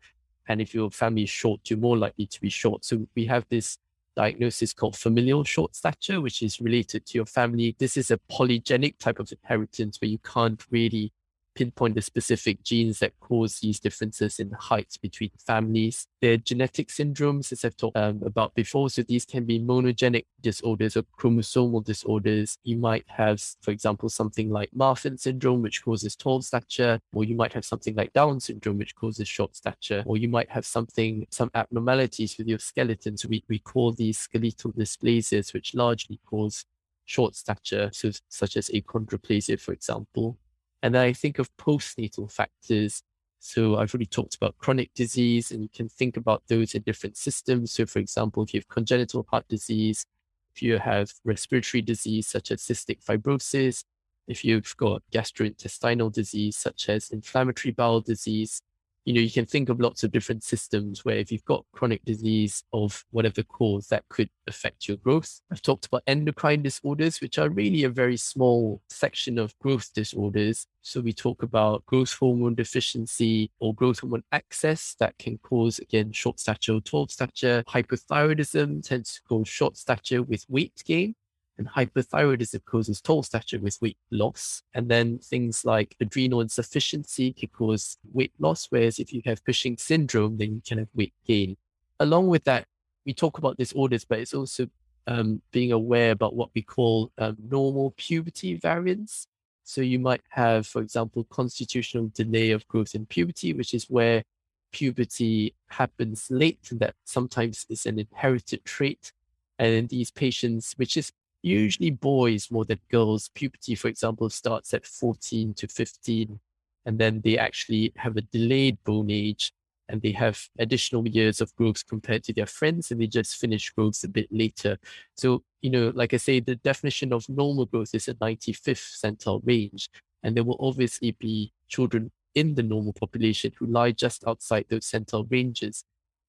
And 0.49 0.59
if 0.59 0.73
your 0.73 0.91
family 0.91 1.23
is 1.23 1.29
short, 1.29 1.69
you're 1.69 1.79
more 1.79 1.97
likely 1.97 2.25
to 2.25 2.41
be 2.41 2.49
short. 2.49 2.83
So 2.83 3.07
we 3.15 3.25
have 3.27 3.45
this 3.49 3.77
diagnosis 4.17 4.73
called 4.73 4.97
familial 4.97 5.45
short 5.45 5.75
stature, 5.75 6.19
which 6.19 6.41
is 6.41 6.59
related 6.59 7.05
to 7.05 7.17
your 7.17 7.25
family. 7.25 7.75
This 7.79 7.95
is 7.95 8.11
a 8.11 8.19
polygenic 8.29 8.97
type 8.97 9.19
of 9.19 9.31
inheritance 9.31 10.01
where 10.01 10.09
you 10.09 10.17
can't 10.17 10.61
really 10.69 11.13
pinpoint 11.55 11.95
the 11.95 12.01
specific 12.01 12.63
genes 12.63 12.99
that 12.99 13.19
cause 13.19 13.59
these 13.59 13.79
differences 13.79 14.39
in 14.39 14.51
heights 14.51 14.97
between 14.97 15.31
families. 15.45 16.07
They're 16.21 16.37
genetic 16.37 16.89
syndromes, 16.89 17.51
as 17.51 17.65
I've 17.65 17.77
talked 17.77 17.97
um, 17.97 18.21
about 18.25 18.53
before. 18.55 18.89
So 18.89 19.03
these 19.03 19.25
can 19.25 19.45
be 19.45 19.59
monogenic 19.59 20.25
disorders 20.41 20.97
or 20.97 21.03
chromosomal 21.19 21.83
disorders. 21.83 22.57
You 22.63 22.77
might 22.77 23.05
have, 23.07 23.41
for 23.61 23.71
example, 23.71 24.09
something 24.09 24.49
like 24.49 24.69
Marfan 24.77 25.19
syndrome, 25.19 25.61
which 25.61 25.83
causes 25.83 26.15
tall 26.15 26.41
stature, 26.41 26.99
or 27.13 27.23
you 27.23 27.35
might 27.35 27.53
have 27.53 27.65
something 27.65 27.95
like 27.95 28.13
Down 28.13 28.39
syndrome, 28.39 28.77
which 28.77 28.95
causes 28.95 29.27
short 29.27 29.55
stature, 29.55 30.03
or 30.05 30.17
you 30.17 30.27
might 30.27 30.49
have 30.49 30.65
something, 30.65 31.27
some 31.31 31.51
abnormalities 31.55 32.37
with 32.37 32.47
your 32.47 32.59
skeleton. 32.59 33.17
So 33.17 33.27
we, 33.29 33.43
we 33.47 33.59
call 33.59 33.91
these 33.91 34.17
skeletal 34.17 34.71
dysplasias, 34.73 35.53
which 35.53 35.75
largely 35.75 36.19
cause 36.25 36.65
short 37.05 37.35
stature, 37.35 37.89
so, 37.91 38.11
such 38.29 38.57
as 38.57 38.69
achondroplasia, 38.69 39.59
for 39.59 39.73
example. 39.73 40.37
And 40.83 40.95
then 40.95 41.03
I 41.03 41.13
think 41.13 41.39
of 41.39 41.55
postnatal 41.57 42.31
factors. 42.31 43.03
So 43.39 43.77
I've 43.77 43.93
already 43.93 44.05
talked 44.05 44.35
about 44.35 44.57
chronic 44.57 44.93
disease, 44.93 45.51
and 45.51 45.63
you 45.63 45.69
can 45.69 45.89
think 45.89 46.17
about 46.17 46.43
those 46.47 46.75
in 46.75 46.83
different 46.83 47.17
systems. 47.17 47.71
So, 47.71 47.85
for 47.85 47.99
example, 47.99 48.43
if 48.43 48.53
you 48.53 48.59
have 48.59 48.67
congenital 48.67 49.25
heart 49.29 49.47
disease, 49.47 50.05
if 50.53 50.61
you 50.61 50.77
have 50.77 51.11
respiratory 51.23 51.81
disease 51.81 52.27
such 52.27 52.51
as 52.51 52.61
cystic 52.61 53.03
fibrosis, 53.03 53.83
if 54.27 54.45
you've 54.45 54.75
got 54.77 55.01
gastrointestinal 55.11 56.11
disease 56.11 56.55
such 56.57 56.89
as 56.89 57.09
inflammatory 57.09 57.71
bowel 57.71 58.01
disease, 58.01 58.61
you 59.05 59.13
know, 59.13 59.21
you 59.21 59.31
can 59.31 59.45
think 59.45 59.69
of 59.69 59.79
lots 59.79 60.03
of 60.03 60.11
different 60.11 60.43
systems 60.43 61.03
where 61.03 61.17
if 61.17 61.31
you've 61.31 61.45
got 61.45 61.65
chronic 61.71 62.03
disease 62.05 62.63
of 62.71 63.03
whatever 63.11 63.41
cause, 63.43 63.87
that 63.87 64.03
could 64.09 64.29
affect 64.47 64.87
your 64.87 64.97
growth. 64.97 65.41
I've 65.51 65.61
talked 65.61 65.87
about 65.87 66.03
endocrine 66.05 66.61
disorders, 66.61 67.19
which 67.19 67.39
are 67.39 67.49
really 67.49 67.83
a 67.83 67.89
very 67.89 68.17
small 68.17 68.81
section 68.89 69.39
of 69.39 69.57
growth 69.59 69.91
disorders. 69.93 70.67
So 70.81 71.01
we 71.01 71.13
talk 71.13 71.41
about 71.41 71.85
growth 71.85 72.13
hormone 72.13 72.55
deficiency 72.55 73.51
or 73.59 73.73
growth 73.73 73.99
hormone 73.99 74.23
excess 74.31 74.95
that 74.99 75.17
can 75.17 75.39
cause, 75.39 75.79
again, 75.79 76.11
short 76.11 76.39
stature 76.39 76.79
tall 76.79 77.07
stature. 77.07 77.63
Hypothyroidism 77.67 78.87
tends 78.87 79.15
to 79.15 79.21
cause 79.23 79.47
short 79.47 79.77
stature 79.77 80.21
with 80.21 80.45
weight 80.47 80.83
gain 80.85 81.15
and 81.61 81.69
hyperthyroidism 81.69 82.65
causes 82.65 83.01
tall 83.01 83.21
stature 83.21 83.59
with 83.59 83.81
weight 83.81 83.97
loss. 84.09 84.63
And 84.73 84.89
then 84.89 85.19
things 85.19 85.63
like 85.63 85.95
adrenal 85.99 86.41
insufficiency 86.41 87.33
can 87.33 87.49
cause 87.49 87.97
weight 88.11 88.33
loss, 88.39 88.67
whereas 88.69 88.99
if 88.99 89.13
you 89.13 89.21
have 89.25 89.43
Cushing 89.43 89.77
syndrome, 89.77 90.37
then 90.37 90.55
you 90.55 90.61
can 90.65 90.79
have 90.79 90.87
weight 90.95 91.13
gain. 91.25 91.57
Along 91.99 92.27
with 92.27 92.43
that, 92.45 92.65
we 93.05 93.13
talk 93.13 93.37
about 93.37 93.57
disorders, 93.57 94.05
but 94.05 94.19
it's 94.19 94.33
also 94.33 94.67
um, 95.05 95.41
being 95.51 95.71
aware 95.71 96.11
about 96.11 96.35
what 96.35 96.49
we 96.55 96.63
call 96.63 97.11
um, 97.17 97.37
normal 97.49 97.93
puberty 97.95 98.55
variants. 98.55 99.27
So 99.63 99.81
you 99.81 99.99
might 99.99 100.21
have, 100.29 100.65
for 100.65 100.81
example, 100.81 101.23
constitutional 101.25 102.11
delay 102.13 102.51
of 102.51 102.67
growth 102.67 102.95
in 102.95 103.05
puberty, 103.05 103.53
which 103.53 103.73
is 103.73 103.85
where 103.85 104.23
puberty 104.71 105.53
happens 105.69 106.27
late, 106.31 106.67
and 106.71 106.79
that 106.79 106.95
sometimes 107.05 107.65
is 107.69 107.85
an 107.85 107.99
inherited 107.99 108.65
trait. 108.65 109.13
And 109.59 109.73
in 109.73 109.87
these 109.87 110.09
patients, 110.09 110.73
which 110.77 110.97
is 110.97 111.11
usually 111.41 111.91
boys 111.91 112.49
more 112.51 112.65
than 112.65 112.79
girls. 112.91 113.29
Puberty, 113.33 113.75
for 113.75 113.87
example, 113.87 114.29
starts 114.29 114.73
at 114.73 114.85
14 114.85 115.53
to 115.55 115.67
15, 115.67 116.39
and 116.85 116.99
then 116.99 117.21
they 117.23 117.37
actually 117.37 117.93
have 117.95 118.17
a 118.17 118.21
delayed 118.21 118.77
bone 118.83 119.09
age 119.09 119.53
and 119.91 120.01
they 120.01 120.11
have 120.11 120.47
additional 120.57 121.07
years 121.07 121.41
of 121.41 121.53
growth 121.55 121.85
compared 121.85 122.23
to 122.23 122.33
their 122.33 122.45
friends 122.45 122.91
and 122.91 123.01
they 123.01 123.07
just 123.07 123.35
finish 123.35 123.69
growth 123.71 124.01
a 124.03 124.07
bit 124.07 124.27
later. 124.31 124.77
So, 125.17 125.43
you 125.61 125.69
know, 125.69 125.91
like 125.93 126.13
I 126.13 126.17
say, 126.17 126.39
the 126.39 126.55
definition 126.55 127.11
of 127.11 127.27
normal 127.27 127.65
growth 127.65 127.93
is 127.93 128.07
a 128.07 128.13
95th 128.15 129.03
centile 129.03 129.41
range. 129.43 129.89
And 130.23 130.35
there 130.35 130.45
will 130.45 130.57
obviously 130.59 131.11
be 131.19 131.51
children 131.67 132.11
in 132.35 132.55
the 132.55 132.63
normal 132.63 132.93
population 132.93 133.51
who 133.57 133.65
lie 133.65 133.91
just 133.91 134.25
outside 134.25 134.65
those 134.69 134.89
centile 134.89 135.29
ranges. 135.29 135.83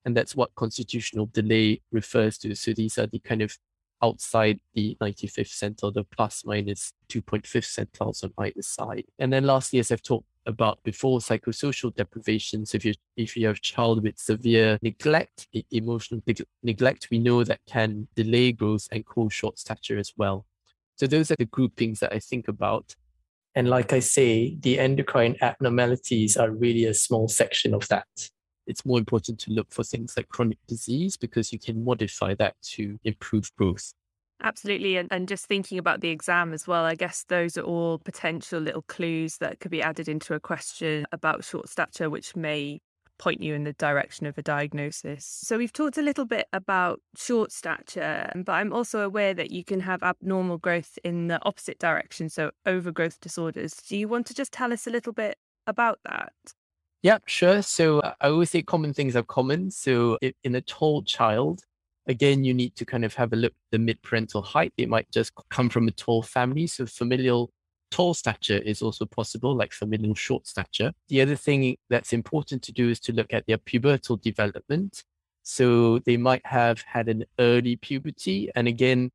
And 0.04 0.16
that's 0.16 0.34
what 0.34 0.54
constitutional 0.56 1.30
delay 1.32 1.82
refers 1.92 2.38
to. 2.38 2.56
So 2.56 2.72
these 2.72 2.98
are 2.98 3.06
the 3.06 3.20
kind 3.20 3.42
of 3.42 3.56
outside 4.02 4.60
the 4.74 4.96
95th 5.00 5.52
centile, 5.52 5.94
the 5.94 6.04
plus 6.04 6.44
minus 6.44 6.92
2.5 7.08 7.64
centiles 7.64 8.22
on 8.22 8.32
either 8.38 8.62
side. 8.62 9.04
And 9.18 9.32
then 9.32 9.44
lastly, 9.44 9.78
as 9.78 9.92
I've 9.92 10.02
talked 10.02 10.26
about 10.46 10.82
before, 10.82 11.20
psychosocial 11.20 11.94
deprivation. 11.94 12.66
So 12.66 12.76
if 12.76 12.84
you 12.84 12.94
if 13.16 13.36
you 13.36 13.46
have 13.46 13.56
a 13.56 13.60
child 13.60 14.02
with 14.02 14.18
severe 14.18 14.78
neglect, 14.82 15.48
emotional 15.70 16.20
neglect, 16.62 17.08
we 17.10 17.18
know 17.18 17.44
that 17.44 17.60
can 17.66 18.08
delay 18.16 18.52
growth 18.52 18.88
and 18.90 19.06
cause 19.06 19.32
short 19.32 19.58
stature 19.58 19.98
as 19.98 20.12
well. 20.16 20.46
So 20.96 21.06
those 21.06 21.30
are 21.30 21.36
the 21.36 21.46
groupings 21.46 22.00
that 22.00 22.12
I 22.12 22.18
think 22.18 22.48
about. 22.48 22.94
And 23.54 23.68
like 23.68 23.92
I 23.92 24.00
say, 24.00 24.56
the 24.60 24.78
endocrine 24.78 25.36
abnormalities 25.42 26.36
are 26.36 26.50
really 26.50 26.86
a 26.86 26.94
small 26.94 27.28
section 27.28 27.74
of 27.74 27.86
that 27.88 28.06
it's 28.72 28.86
more 28.86 28.98
important 28.98 29.38
to 29.38 29.52
look 29.52 29.70
for 29.70 29.84
things 29.84 30.14
like 30.16 30.28
chronic 30.28 30.58
disease 30.66 31.16
because 31.16 31.52
you 31.52 31.58
can 31.58 31.84
modify 31.84 32.34
that 32.34 32.56
to 32.62 32.98
improve 33.04 33.54
growth. 33.56 33.92
Absolutely. 34.42 34.96
And, 34.96 35.08
and 35.12 35.28
just 35.28 35.46
thinking 35.46 35.78
about 35.78 36.00
the 36.00 36.08
exam 36.08 36.52
as 36.52 36.66
well, 36.66 36.84
I 36.84 36.96
guess 36.96 37.24
those 37.28 37.56
are 37.56 37.62
all 37.62 37.98
potential 37.98 38.60
little 38.60 38.82
clues 38.82 39.36
that 39.38 39.60
could 39.60 39.70
be 39.70 39.82
added 39.82 40.08
into 40.08 40.34
a 40.34 40.40
question 40.40 41.06
about 41.12 41.44
short 41.44 41.68
stature, 41.68 42.10
which 42.10 42.34
may 42.34 42.80
point 43.18 43.40
you 43.40 43.54
in 43.54 43.62
the 43.62 43.74
direction 43.74 44.26
of 44.26 44.36
a 44.36 44.42
diagnosis. 44.42 45.24
So 45.24 45.58
we've 45.58 45.72
talked 45.72 45.96
a 45.96 46.02
little 46.02 46.24
bit 46.24 46.48
about 46.52 47.00
short 47.16 47.52
stature, 47.52 48.32
but 48.34 48.52
I'm 48.52 48.72
also 48.72 49.02
aware 49.02 49.32
that 49.34 49.52
you 49.52 49.62
can 49.64 49.80
have 49.80 50.02
abnormal 50.02 50.58
growth 50.58 50.98
in 51.04 51.28
the 51.28 51.38
opposite 51.44 51.78
direction, 51.78 52.28
so 52.28 52.50
overgrowth 52.66 53.20
disorders. 53.20 53.74
Do 53.74 53.96
you 53.96 54.08
want 54.08 54.26
to 54.26 54.34
just 54.34 54.52
tell 54.52 54.72
us 54.72 54.88
a 54.88 54.90
little 54.90 55.12
bit 55.12 55.36
about 55.68 56.00
that? 56.04 56.32
Yeah, 57.02 57.18
sure. 57.26 57.62
So 57.62 57.98
uh, 57.98 58.14
I 58.20 58.28
always 58.28 58.50
say 58.50 58.62
common 58.62 58.94
things 58.94 59.16
are 59.16 59.24
common. 59.24 59.70
So 59.72 60.18
in 60.44 60.54
a 60.54 60.60
tall 60.60 61.02
child, 61.02 61.62
again, 62.06 62.44
you 62.44 62.54
need 62.54 62.76
to 62.76 62.84
kind 62.84 63.04
of 63.04 63.14
have 63.14 63.32
a 63.32 63.36
look 63.36 63.52
at 63.52 63.72
the 63.72 63.78
mid-parental 63.78 64.42
height. 64.42 64.72
It 64.76 64.88
might 64.88 65.10
just 65.10 65.32
come 65.50 65.68
from 65.68 65.88
a 65.88 65.90
tall 65.90 66.22
family. 66.22 66.68
So 66.68 66.86
familial 66.86 67.50
tall 67.90 68.14
stature 68.14 68.58
is 68.58 68.82
also 68.82 69.04
possible, 69.04 69.54
like 69.54 69.72
familial 69.72 70.14
short 70.14 70.46
stature. 70.46 70.92
The 71.08 71.20
other 71.20 71.34
thing 71.34 71.76
that's 71.90 72.12
important 72.12 72.62
to 72.62 72.72
do 72.72 72.88
is 72.88 73.00
to 73.00 73.12
look 73.12 73.32
at 73.32 73.46
their 73.46 73.58
pubertal 73.58 74.20
development. 74.20 75.02
So 75.42 75.98
they 75.98 76.16
might 76.16 76.46
have 76.46 76.82
had 76.82 77.08
an 77.08 77.24
early 77.40 77.74
puberty. 77.74 78.48
And 78.54 78.68
again, 78.68 79.10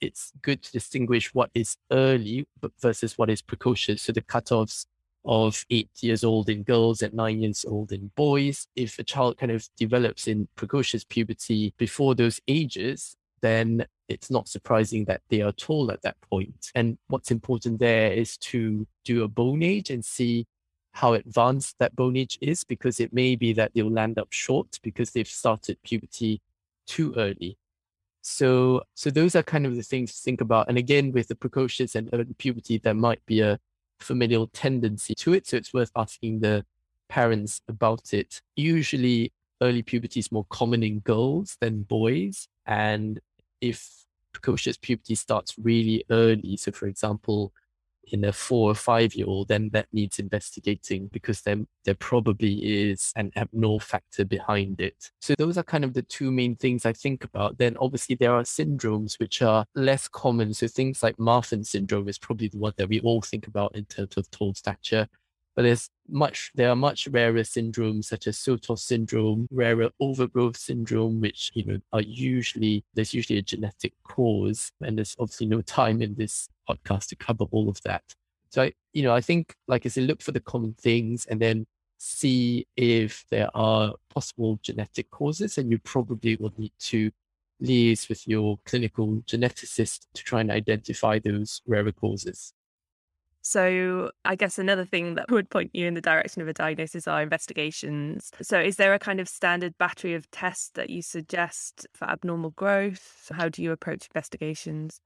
it's 0.00 0.32
good 0.42 0.62
to 0.62 0.70
distinguish 0.70 1.34
what 1.34 1.50
is 1.54 1.76
early 1.90 2.46
versus 2.80 3.18
what 3.18 3.30
is 3.30 3.42
precocious. 3.42 4.02
So 4.02 4.12
the 4.12 4.22
cutoffs 4.22 4.86
of 5.24 5.64
eight 5.70 5.90
years 6.00 6.24
old 6.24 6.48
in 6.48 6.62
girls 6.62 7.02
and 7.02 7.12
nine 7.14 7.40
years 7.40 7.64
old 7.68 7.92
in 7.92 8.10
boys. 8.16 8.66
If 8.76 8.98
a 8.98 9.04
child 9.04 9.38
kind 9.38 9.52
of 9.52 9.68
develops 9.76 10.26
in 10.26 10.48
precocious 10.56 11.04
puberty 11.04 11.74
before 11.78 12.14
those 12.14 12.40
ages, 12.48 13.16
then 13.42 13.86
it's 14.08 14.30
not 14.30 14.48
surprising 14.48 15.04
that 15.04 15.22
they 15.28 15.40
are 15.40 15.52
tall 15.52 15.90
at 15.92 16.02
that 16.02 16.20
point. 16.20 16.70
And 16.74 16.98
what's 17.08 17.30
important 17.30 17.78
there 17.78 18.12
is 18.12 18.36
to 18.38 18.86
do 19.04 19.22
a 19.22 19.28
bone 19.28 19.62
age 19.62 19.90
and 19.90 20.04
see 20.04 20.46
how 20.92 21.12
advanced 21.12 21.76
that 21.78 21.94
bone 21.94 22.16
age 22.16 22.38
is, 22.40 22.64
because 22.64 22.98
it 22.98 23.12
may 23.12 23.36
be 23.36 23.52
that 23.52 23.72
they'll 23.74 23.90
land 23.90 24.18
up 24.18 24.32
short 24.32 24.78
because 24.82 25.10
they've 25.10 25.28
started 25.28 25.78
puberty 25.82 26.40
too 26.86 27.14
early. 27.16 27.56
So, 28.22 28.82
so 28.94 29.10
those 29.10 29.34
are 29.34 29.42
kind 29.42 29.64
of 29.64 29.76
the 29.76 29.82
things 29.82 30.12
to 30.14 30.22
think 30.22 30.40
about. 30.40 30.68
And 30.68 30.76
again, 30.76 31.12
with 31.12 31.28
the 31.28 31.36
precocious 31.36 31.94
and 31.94 32.10
early 32.12 32.34
puberty, 32.36 32.78
there 32.78 32.94
might 32.94 33.24
be 33.26 33.40
a 33.40 33.58
familial 34.00 34.48
tendency 34.48 35.14
to 35.16 35.34
it. 35.34 35.46
So 35.46 35.56
it's 35.56 35.72
worth 35.72 35.90
asking 35.96 36.40
the 36.40 36.64
parents 37.08 37.60
about 37.68 38.12
it. 38.12 38.40
Usually, 38.56 39.32
early 39.62 39.82
puberty 39.82 40.20
is 40.20 40.32
more 40.32 40.46
common 40.50 40.82
in 40.82 41.00
girls 41.00 41.56
than 41.60 41.82
boys. 41.82 42.48
And 42.66 43.20
if 43.60 44.04
precocious 44.32 44.76
puberty 44.76 45.14
starts 45.14 45.54
really 45.58 46.04
early, 46.10 46.56
so 46.56 46.72
for 46.72 46.86
example, 46.86 47.52
in 48.12 48.24
a 48.24 48.32
four 48.32 48.70
or 48.70 48.74
five 48.74 49.14
year 49.14 49.26
old, 49.26 49.48
then 49.48 49.70
that 49.72 49.86
needs 49.92 50.18
investigating 50.18 51.08
because 51.12 51.42
then 51.42 51.66
there 51.84 51.94
probably 51.94 52.90
is 52.90 53.12
an 53.16 53.30
abnormal 53.36 53.80
factor 53.80 54.24
behind 54.24 54.80
it. 54.80 55.10
So 55.20 55.34
those 55.38 55.56
are 55.56 55.62
kind 55.62 55.84
of 55.84 55.94
the 55.94 56.02
two 56.02 56.30
main 56.30 56.56
things 56.56 56.86
I 56.86 56.92
think 56.92 57.24
about. 57.24 57.58
Then 57.58 57.76
obviously 57.78 58.16
there 58.16 58.34
are 58.34 58.42
syndromes 58.42 59.18
which 59.18 59.42
are 59.42 59.64
less 59.74 60.08
common. 60.08 60.54
So 60.54 60.68
things 60.68 61.02
like 61.02 61.16
Marfan 61.16 61.64
syndrome 61.64 62.08
is 62.08 62.18
probably 62.18 62.48
the 62.48 62.58
one 62.58 62.74
that 62.76 62.88
we 62.88 63.00
all 63.00 63.22
think 63.22 63.46
about 63.46 63.74
in 63.74 63.84
terms 63.86 64.16
of 64.16 64.30
tall 64.30 64.54
stature. 64.54 65.06
But 65.60 65.64
there's 65.64 65.90
much, 66.08 66.52
there 66.54 66.70
are 66.70 66.74
much 66.74 67.06
rarer 67.08 67.42
syndromes 67.42 68.06
such 68.06 68.26
as 68.26 68.38
Sotos 68.38 68.78
syndrome, 68.78 69.46
rarer 69.50 69.90
overgrowth 70.00 70.56
syndrome, 70.56 71.20
which, 71.20 71.50
you 71.52 71.66
know, 71.66 71.78
are 71.92 72.00
usually, 72.00 72.82
there's 72.94 73.12
usually 73.12 73.40
a 73.40 73.42
genetic 73.42 73.92
cause. 74.02 74.72
And 74.80 74.96
there's 74.96 75.14
obviously 75.18 75.48
no 75.48 75.60
time 75.60 76.00
in 76.00 76.14
this 76.14 76.48
podcast 76.66 77.08
to 77.08 77.16
cover 77.16 77.44
all 77.50 77.68
of 77.68 77.78
that. 77.82 78.02
So, 78.48 78.62
I, 78.62 78.72
you 78.94 79.02
know, 79.02 79.14
I 79.14 79.20
think, 79.20 79.54
like 79.68 79.84
I 79.84 79.90
said, 79.90 80.04
look 80.04 80.22
for 80.22 80.32
the 80.32 80.40
common 80.40 80.72
things 80.80 81.26
and 81.26 81.38
then 81.38 81.66
see 81.98 82.66
if 82.78 83.26
there 83.30 83.54
are 83.54 83.92
possible 84.08 84.58
genetic 84.62 85.10
causes. 85.10 85.58
And 85.58 85.70
you 85.70 85.78
probably 85.80 86.36
will 86.36 86.54
need 86.56 86.72
to 86.78 87.10
liaise 87.62 88.08
with 88.08 88.26
your 88.26 88.58
clinical 88.64 89.22
geneticist 89.26 90.06
to 90.14 90.24
try 90.24 90.40
and 90.40 90.50
identify 90.50 91.18
those 91.18 91.60
rarer 91.66 91.92
causes. 91.92 92.54
So, 93.42 94.10
I 94.24 94.36
guess 94.36 94.58
another 94.58 94.84
thing 94.84 95.14
that 95.14 95.30
would 95.30 95.48
point 95.48 95.70
you 95.72 95.86
in 95.86 95.94
the 95.94 96.02
direction 96.02 96.42
of 96.42 96.48
a 96.48 96.52
diagnosis 96.52 97.08
are 97.08 97.22
investigations. 97.22 98.30
So, 98.42 98.60
is 98.60 98.76
there 98.76 98.92
a 98.92 98.98
kind 98.98 99.18
of 99.18 99.28
standard 99.28 99.78
battery 99.78 100.14
of 100.14 100.30
tests 100.30 100.70
that 100.74 100.90
you 100.90 101.00
suggest 101.00 101.86
for 101.94 102.04
abnormal 102.04 102.50
growth? 102.50 103.30
How 103.32 103.48
do 103.48 103.62
you 103.62 103.72
approach 103.72 104.08
investigations? 104.14 105.00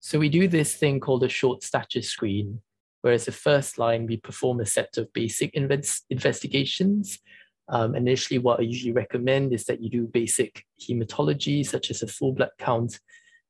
So, 0.00 0.18
we 0.18 0.28
do 0.28 0.48
this 0.48 0.74
thing 0.74 0.98
called 0.98 1.22
a 1.22 1.28
short 1.28 1.62
stature 1.62 2.02
screen, 2.02 2.60
whereas 3.02 3.26
the 3.26 3.32
first 3.32 3.78
line, 3.78 4.06
we 4.06 4.16
perform 4.16 4.58
a 4.58 4.66
set 4.66 4.96
of 4.98 5.12
basic 5.12 5.54
invest- 5.54 6.04
investigations. 6.10 7.20
Um, 7.68 7.94
initially, 7.94 8.38
what 8.38 8.58
I 8.58 8.64
usually 8.64 8.92
recommend 8.92 9.52
is 9.52 9.64
that 9.66 9.80
you 9.80 9.90
do 9.90 10.08
basic 10.08 10.64
hematology, 10.80 11.64
such 11.64 11.92
as 11.92 12.02
a 12.02 12.08
full 12.08 12.32
blood 12.32 12.50
count, 12.58 12.98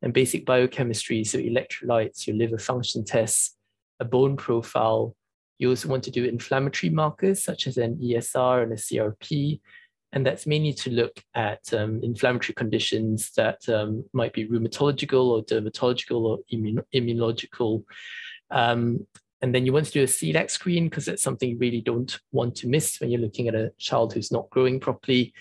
and 0.02 0.12
basic 0.12 0.44
biochemistry, 0.44 1.24
so 1.24 1.38
electrolytes, 1.38 2.26
your 2.26 2.36
liver 2.36 2.58
function 2.58 3.04
tests, 3.04 3.56
a 4.02 4.04
bone 4.04 4.36
profile. 4.36 5.16
You 5.58 5.70
also 5.70 5.88
want 5.88 6.02
to 6.04 6.10
do 6.10 6.24
inflammatory 6.24 6.90
markers 6.90 7.42
such 7.42 7.66
as 7.66 7.78
an 7.78 7.96
ESR 7.96 8.64
and 8.64 8.72
a 8.72 8.76
CRP. 8.76 9.60
And 10.12 10.26
that's 10.26 10.46
mainly 10.46 10.74
to 10.74 10.90
look 10.90 11.22
at 11.34 11.72
um, 11.72 12.00
inflammatory 12.02 12.54
conditions 12.54 13.30
that 13.36 13.66
um, 13.68 14.04
might 14.12 14.34
be 14.34 14.46
rheumatological 14.46 15.24
or 15.24 15.42
dermatological 15.42 16.20
or 16.20 16.38
immun- 16.52 16.84
immunological. 16.94 17.84
Um, 18.50 19.06
and 19.40 19.54
then 19.54 19.64
you 19.64 19.72
want 19.72 19.86
to 19.86 19.92
do 19.92 20.02
a 20.02 20.06
celiac 20.06 20.50
screen 20.50 20.88
because 20.88 21.06
that's 21.06 21.22
something 21.22 21.48
you 21.48 21.58
really 21.58 21.80
don't 21.80 22.18
want 22.32 22.56
to 22.56 22.68
miss 22.68 23.00
when 23.00 23.10
you're 23.10 23.20
looking 23.20 23.48
at 23.48 23.54
a 23.54 23.72
child 23.78 24.12
who's 24.12 24.30
not 24.30 24.50
growing 24.50 24.80
properly. 24.80 25.32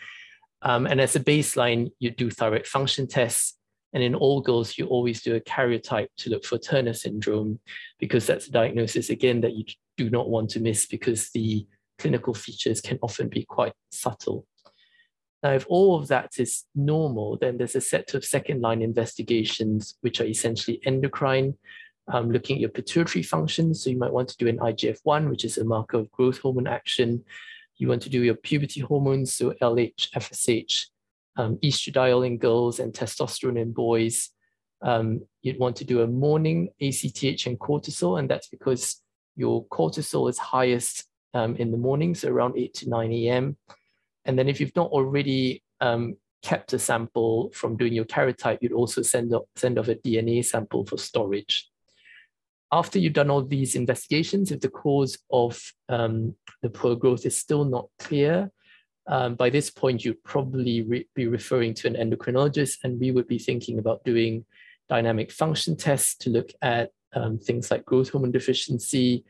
Um, 0.62 0.86
and 0.86 1.02
as 1.02 1.16
a 1.16 1.20
baseline, 1.20 1.92
you 2.00 2.12
do 2.12 2.30
thyroid 2.30 2.68
function 2.68 3.08
tests 3.08 3.58
and 3.94 4.04
in 4.04 4.16
all 4.16 4.42
girls, 4.42 4.78
you 4.78 4.86
always 4.86 5.22
do 5.22 5.36
a 5.36 5.42
karyotype 5.42 6.08
to 6.18 6.30
look 6.30 6.46
for 6.46 6.58
Turner 6.58 6.94
syndrome 6.94 7.60
because 8.00 8.26
that's 8.26 8.48
a 8.48 8.52
diagnosis, 8.52 9.10
again, 9.10 9.42
that 9.42 9.54
you 9.54 9.66
do 9.98 10.10
not 10.10 10.30
want 10.30 10.50
to 10.52 10.60
miss 10.60 10.86
because 10.86 11.30
the 11.32 11.66
clinical 12.00 12.34
features 12.34 12.82
can 12.82 12.98
often 13.02 13.28
be 13.28 13.44
quite 13.44 13.74
subtle. 13.92 14.46
Now, 15.44 15.54
if 15.54 15.66
all 15.68 15.98
of 15.98 16.08
that 16.08 16.34
is 16.38 16.66
normal, 16.76 17.38
then 17.38 17.58
there's 17.58 17.76
a 17.76 17.82
set 17.82 18.14
of 18.14 18.24
second 18.24 18.62
line 18.62 18.82
investigations, 18.82 19.96
which 20.02 20.22
are 20.22 20.26
essentially 20.26 20.80
endocrine, 20.86 21.58
um, 22.08 22.32
looking 22.32 22.58
at 22.58 22.62
your 22.62 22.70
pituitary 22.70 23.24
function. 23.24 23.74
So 23.74 23.90
you 23.90 23.98
might 23.98 24.14
want 24.14 24.30
to 24.30 24.38
do 24.38 24.48
an 24.48 24.60
IGF 24.60 25.00
1, 25.04 25.30
which 25.30 25.44
is 25.44 25.58
a 25.58 25.66
marker 25.66 25.98
of 25.98 26.12
growth 26.12 26.40
hormone 26.40 26.68
action. 26.68 27.24
You 27.78 27.88
want 27.88 28.04
to 28.04 28.10
do 28.10 28.22
your 28.22 28.36
puberty 28.36 28.82
hormones, 28.82 29.34
so 29.34 29.54
LH, 29.62 30.12
FSH, 30.12 30.86
um, 31.38 31.58
estradiol 31.64 32.26
in 32.26 32.38
girls 32.38 32.80
and 32.80 32.94
testosterone 32.94 33.60
in 33.60 33.72
boys. 33.72 34.30
Um, 34.82 35.22
you'd 35.42 35.60
want 35.60 35.76
to 35.78 35.86
do 35.86 36.02
a 36.02 36.08
morning 36.08 36.70
ACTH 36.82 37.46
and 37.46 37.60
cortisol, 37.60 38.20
and 38.20 38.30
that's 38.30 38.48
because 38.48 39.02
your 39.36 39.66
cortisol 39.68 40.30
is 40.30 40.38
highest 40.38 41.06
um, 41.34 41.56
in 41.56 41.72
the 41.72 41.78
morning, 41.78 42.16
so 42.16 42.30
around 42.30 42.58
8 42.58 42.74
to 42.76 42.90
9 42.90 43.12
a.m. 43.14 43.58
And 44.26 44.38
then 44.38 44.50
if 44.50 44.60
you've 44.60 44.76
not 44.76 44.92
already 44.92 45.64
um, 45.80 46.16
kept 46.44 46.74
a 46.74 46.80
sample 46.80 47.52
from 47.54 47.78
doing 47.78 47.94
your 47.94 48.06
karyotype, 48.06 48.60
you'd 48.62 48.74
also 48.74 49.02
send, 49.02 49.34
up, 49.34 49.46
send 49.56 49.80
off 49.80 49.88
a 49.88 49.96
DNA 49.96 50.44
sample 50.44 50.86
for 50.86 50.98
storage. 50.98 51.70
After 52.72 53.00
you've 53.00 53.14
done 53.14 53.30
all 53.30 53.44
these 53.44 53.76
investigations, 53.76 54.52
if 54.52 54.62
the 54.62 54.70
cause 54.70 55.18
of 55.32 55.62
um, 55.90 56.36
the 56.62 56.70
poor 56.70 56.96
growth 56.96 57.26
is 57.26 57.38
still 57.38 57.66
not 57.66 57.88
clear, 58.00 58.52
um, 59.08 59.36
by 59.36 59.50
this 59.50 59.70
point, 59.70 60.06
you'd 60.06 60.24
probably 60.24 60.84
re- 60.84 61.08
be 61.16 61.28
referring 61.28 61.74
to 61.76 61.88
an 61.88 61.96
endocrinologist, 61.96 62.84
and 62.84 63.00
we 63.00 63.12
would 63.12 63.28
be 63.28 63.40
thinking 63.40 63.80
about 63.80 64.04
doing 64.04 64.46
dynamic 64.90 65.32
function 65.32 65.76
tests 65.76 66.16
to 66.18 66.30
look 66.30 66.52
at 66.62 66.92
um, 67.14 67.40
things 67.40 67.72
like 67.72 67.86
growth 67.86 68.10
hormone 68.10 68.32
deficiency 68.32 69.24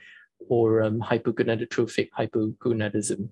or 0.50 0.82
um, 0.82 1.00
hypogonadotrophic 1.00 2.10
hypogonadism. 2.18 3.30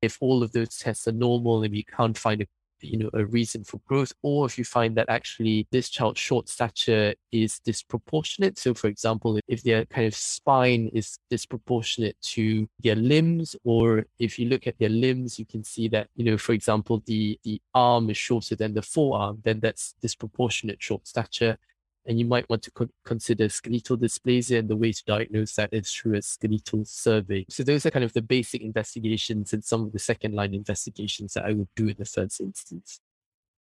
If 0.00 0.18
all 0.20 0.42
of 0.42 0.52
those 0.52 0.76
tests 0.76 1.06
are 1.06 1.12
normal 1.12 1.62
and 1.62 1.74
you 1.74 1.84
can't 1.84 2.18
find 2.18 2.42
a 2.42 2.46
you 2.82 2.98
know 2.98 3.10
a 3.14 3.24
reason 3.24 3.64
for 3.64 3.80
growth 3.86 4.12
or 4.22 4.46
if 4.46 4.58
you 4.58 4.64
find 4.64 4.96
that 4.96 5.08
actually 5.08 5.66
this 5.70 5.88
child's 5.88 6.20
short 6.20 6.48
stature 6.48 7.14
is 7.30 7.58
disproportionate. 7.60 8.58
So 8.58 8.74
for 8.74 8.88
example 8.88 9.38
if 9.48 9.62
their 9.62 9.84
kind 9.86 10.06
of 10.06 10.14
spine 10.14 10.90
is 10.92 11.18
disproportionate 11.30 12.16
to 12.22 12.68
their 12.82 12.96
limbs 12.96 13.56
or 13.64 14.04
if 14.18 14.38
you 14.38 14.48
look 14.48 14.66
at 14.66 14.78
their 14.78 14.88
limbs 14.88 15.38
you 15.38 15.46
can 15.46 15.64
see 15.64 15.88
that 15.88 16.08
you 16.16 16.24
know 16.24 16.38
for 16.38 16.52
example 16.52 17.02
the 17.06 17.38
the 17.44 17.60
arm 17.74 18.10
is 18.10 18.16
shorter 18.16 18.56
than 18.56 18.74
the 18.74 18.82
forearm 18.82 19.40
then 19.44 19.60
that's 19.60 19.94
disproportionate 20.00 20.82
short 20.82 21.06
stature 21.06 21.56
and 22.06 22.18
you 22.18 22.24
might 22.24 22.48
want 22.48 22.62
to 22.62 22.70
co- 22.70 22.88
consider 23.04 23.48
skeletal 23.48 23.96
dysplasia, 23.96 24.58
and 24.58 24.68
the 24.68 24.76
way 24.76 24.92
to 24.92 25.04
diagnose 25.04 25.54
that 25.54 25.72
is 25.72 25.90
through 25.90 26.14
a 26.14 26.22
skeletal 26.22 26.84
survey. 26.84 27.44
So 27.48 27.62
those 27.62 27.86
are 27.86 27.90
kind 27.90 28.04
of 28.04 28.12
the 28.12 28.22
basic 28.22 28.62
investigations 28.62 29.52
and 29.52 29.64
some 29.64 29.82
of 29.82 29.92
the 29.92 29.98
second 29.98 30.34
line 30.34 30.54
investigations 30.54 31.34
that 31.34 31.44
I 31.44 31.52
would 31.52 31.68
do 31.76 31.88
in 31.88 31.96
the 31.98 32.04
first 32.04 32.40
instance. 32.40 33.00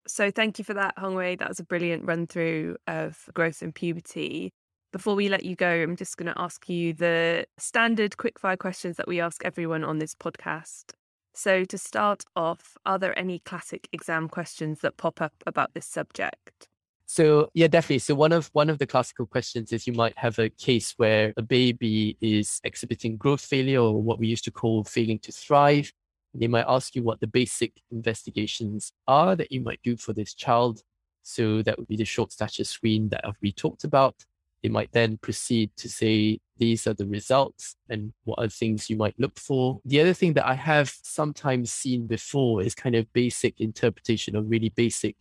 So 0.07 0.31
thank 0.31 0.57
you 0.57 0.65
for 0.65 0.73
that, 0.73 0.95
Hoong-Wei. 0.97 1.35
That 1.35 1.49
was 1.49 1.59
a 1.59 1.63
brilliant 1.63 2.05
run 2.05 2.27
through 2.27 2.77
of 2.87 3.29
growth 3.33 3.61
and 3.61 3.73
puberty. 3.73 4.51
Before 4.91 5.15
we 5.15 5.29
let 5.29 5.45
you 5.45 5.55
go, 5.55 5.69
I'm 5.69 5.95
just 5.95 6.17
going 6.17 6.33
to 6.33 6.41
ask 6.41 6.67
you 6.67 6.93
the 6.93 7.45
standard 7.57 8.17
quickfire 8.17 8.57
questions 8.57 8.97
that 8.97 9.07
we 9.07 9.21
ask 9.21 9.45
everyone 9.45 9.83
on 9.83 9.99
this 9.99 10.15
podcast. 10.15 10.91
So, 11.33 11.63
to 11.63 11.77
start 11.77 12.25
off, 12.35 12.77
are 12.85 12.99
there 12.99 13.17
any 13.17 13.39
classic 13.39 13.87
exam 13.93 14.27
questions 14.27 14.81
that 14.81 14.97
pop 14.97 15.21
up 15.21 15.33
about 15.47 15.73
this 15.73 15.85
subject? 15.85 16.67
So 17.13 17.49
yeah, 17.53 17.67
definitely. 17.67 17.99
So 17.99 18.15
one 18.15 18.31
of 18.31 18.49
one 18.53 18.69
of 18.69 18.79
the 18.79 18.87
classical 18.87 19.25
questions 19.25 19.73
is 19.73 19.85
you 19.85 19.91
might 19.91 20.17
have 20.17 20.39
a 20.39 20.47
case 20.49 20.93
where 20.95 21.33
a 21.35 21.41
baby 21.41 22.15
is 22.21 22.61
exhibiting 22.63 23.17
growth 23.17 23.41
failure 23.41 23.81
or 23.81 24.01
what 24.01 24.17
we 24.17 24.27
used 24.27 24.45
to 24.45 24.51
call 24.51 24.85
failing 24.85 25.19
to 25.23 25.31
thrive. 25.33 25.91
They 26.33 26.47
might 26.47 26.63
ask 26.69 26.95
you 26.95 27.03
what 27.03 27.19
the 27.19 27.27
basic 27.27 27.73
investigations 27.91 28.93
are 29.09 29.35
that 29.35 29.51
you 29.51 29.59
might 29.59 29.81
do 29.83 29.97
for 29.97 30.13
this 30.13 30.33
child. 30.33 30.83
So 31.21 31.61
that 31.63 31.77
would 31.77 31.89
be 31.89 31.97
the 31.97 32.05
short 32.05 32.31
stature 32.31 32.63
screen 32.63 33.09
that 33.09 33.25
we 33.41 33.51
talked 33.51 33.83
about. 33.83 34.15
They 34.63 34.69
might 34.69 34.93
then 34.93 35.17
proceed 35.17 35.71
to 35.75 35.89
say, 35.89 36.39
these 36.59 36.87
are 36.87 36.93
the 36.93 37.07
results 37.07 37.75
and 37.89 38.13
what 38.23 38.39
are 38.39 38.47
things 38.47 38.89
you 38.89 38.95
might 38.95 39.19
look 39.19 39.37
for. 39.37 39.81
The 39.83 39.99
other 39.99 40.13
thing 40.13 40.31
that 40.35 40.47
I 40.47 40.53
have 40.53 40.93
sometimes 41.03 41.73
seen 41.73 42.07
before 42.07 42.61
is 42.61 42.73
kind 42.73 42.95
of 42.95 43.11
basic 43.11 43.59
interpretation 43.59 44.37
of 44.37 44.49
really 44.49 44.69
basic 44.69 45.17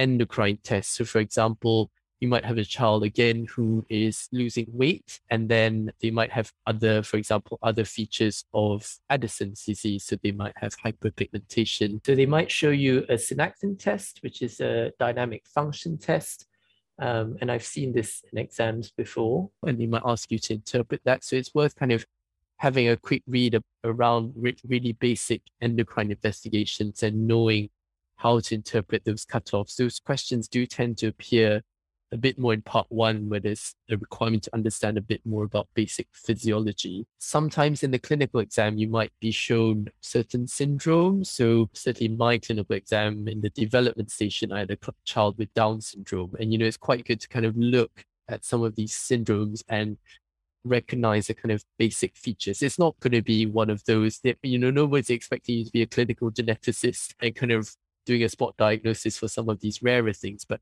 endocrine 0.00 0.58
tests. 0.64 0.96
So, 0.96 1.04
for 1.04 1.20
example, 1.20 1.90
you 2.20 2.28
might 2.28 2.44
have 2.44 2.58
a 2.58 2.64
child 2.64 3.02
again 3.02 3.46
who 3.46 3.84
is 3.88 4.28
losing 4.30 4.66
weight, 4.72 5.20
and 5.30 5.48
then 5.48 5.92
they 6.02 6.10
might 6.10 6.30
have 6.32 6.52
other, 6.66 7.02
for 7.02 7.16
example, 7.16 7.58
other 7.62 7.84
features 7.84 8.44
of 8.52 8.98
Addison's 9.08 9.64
disease. 9.64 10.04
So 10.04 10.16
they 10.22 10.32
might 10.32 10.52
have 10.56 10.76
hyperpigmentation. 10.84 12.04
So 12.04 12.14
they 12.14 12.26
might 12.26 12.50
show 12.50 12.70
you 12.70 13.04
a 13.08 13.14
Synacthen 13.14 13.78
test, 13.78 14.18
which 14.22 14.42
is 14.42 14.60
a 14.60 14.92
dynamic 14.98 15.46
function 15.46 15.96
test. 15.96 16.46
Um, 16.98 17.38
and 17.40 17.50
I've 17.50 17.64
seen 17.64 17.94
this 17.94 18.22
in 18.30 18.38
exams 18.38 18.90
before, 18.90 19.48
and 19.62 19.80
they 19.80 19.86
might 19.86 20.02
ask 20.04 20.30
you 20.30 20.38
to 20.40 20.54
interpret 20.54 21.00
that. 21.04 21.24
So 21.24 21.36
it's 21.36 21.54
worth 21.54 21.74
kind 21.74 21.92
of 21.92 22.04
having 22.58 22.90
a 22.90 22.96
quick 22.98 23.22
read 23.26 23.58
around 23.84 24.34
really 24.36 24.92
basic 24.92 25.40
endocrine 25.62 26.10
investigations 26.10 27.02
and 27.02 27.26
knowing 27.26 27.70
how 28.20 28.38
to 28.38 28.54
interpret 28.54 29.04
those 29.04 29.24
cutoffs. 29.24 29.76
Those 29.76 29.98
questions 29.98 30.46
do 30.46 30.66
tend 30.66 30.98
to 30.98 31.08
appear 31.08 31.62
a 32.12 32.16
bit 32.16 32.38
more 32.38 32.52
in 32.52 32.60
part 32.60 32.86
one, 32.90 33.28
where 33.28 33.40
there's 33.40 33.74
a 33.88 33.96
requirement 33.96 34.42
to 34.42 34.54
understand 34.54 34.98
a 34.98 35.02
bit 35.02 35.20
more 35.24 35.44
about 35.44 35.68
basic 35.74 36.08
physiology. 36.12 37.06
Sometimes 37.18 37.82
in 37.82 37.92
the 37.92 37.98
clinical 37.98 38.40
exam, 38.40 38.76
you 38.78 38.88
might 38.88 39.12
be 39.20 39.30
shown 39.30 39.88
certain 40.00 40.46
syndromes. 40.46 41.28
So, 41.28 41.70
certainly 41.72 42.14
my 42.14 42.38
clinical 42.38 42.76
exam 42.76 43.28
in 43.28 43.40
the 43.40 43.50
development 43.50 44.10
station, 44.10 44.52
I 44.52 44.60
had 44.60 44.70
a 44.70 44.78
child 45.04 45.38
with 45.38 45.54
Down 45.54 45.80
syndrome. 45.80 46.34
And, 46.38 46.52
you 46.52 46.58
know, 46.58 46.66
it's 46.66 46.76
quite 46.76 47.06
good 47.06 47.20
to 47.20 47.28
kind 47.28 47.46
of 47.46 47.56
look 47.56 48.04
at 48.28 48.44
some 48.44 48.62
of 48.62 48.74
these 48.76 48.92
syndromes 48.92 49.62
and 49.68 49.96
recognize 50.64 51.28
the 51.28 51.34
kind 51.34 51.52
of 51.52 51.64
basic 51.78 52.16
features. 52.16 52.60
It's 52.60 52.78
not 52.78 52.98
going 53.00 53.12
to 53.12 53.22
be 53.22 53.46
one 53.46 53.70
of 53.70 53.84
those 53.84 54.18
that, 54.24 54.36
you 54.42 54.58
know, 54.58 54.70
nobody's 54.70 55.10
expecting 55.10 55.58
you 55.58 55.64
to 55.64 55.70
be 55.70 55.82
a 55.82 55.86
clinical 55.86 56.30
geneticist 56.30 57.14
and 57.20 57.34
kind 57.34 57.52
of 57.52 57.74
doing 58.10 58.24
a 58.24 58.28
spot 58.28 58.56
diagnosis 58.56 59.16
for 59.16 59.28
some 59.28 59.48
of 59.48 59.60
these 59.60 59.84
rarer 59.84 60.12
things. 60.12 60.44
But 60.44 60.60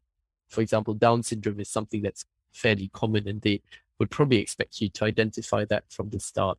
for 0.49 0.61
example, 0.61 0.93
Down 0.93 1.23
syndrome 1.23 1.61
is 1.61 1.71
something 1.71 2.03
that's 2.03 2.27
fairly 2.53 2.91
common 2.93 3.27
and 3.27 3.41
they 3.41 3.63
would 3.99 4.11
probably 4.11 4.37
expect 4.37 4.83
you 4.83 4.91
to 4.91 5.07
identify 5.07 5.65
that 5.65 5.85
from 5.89 6.11
the 6.11 6.21
start. 6.21 6.59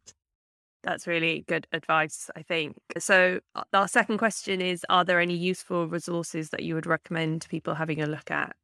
That's 0.82 1.06
really 1.06 1.46
good 1.48 1.68
advice, 1.74 2.32
I 2.36 2.42
think. 2.42 2.76
So, 2.98 3.40
uh, 3.54 3.64
our 3.72 3.88
second 3.88 4.18
question 4.18 4.62
is 4.62 4.84
Are 4.90 5.06
there 5.06 5.20
any 5.20 5.36
useful 5.36 5.88
resources 5.88 6.50
that 6.50 6.64
you 6.64 6.74
would 6.74 6.88
recommend 6.88 7.46
people 7.50 7.76
having 7.76 8.02
a 8.02 8.08
look 8.08 8.32
at? 8.32 8.56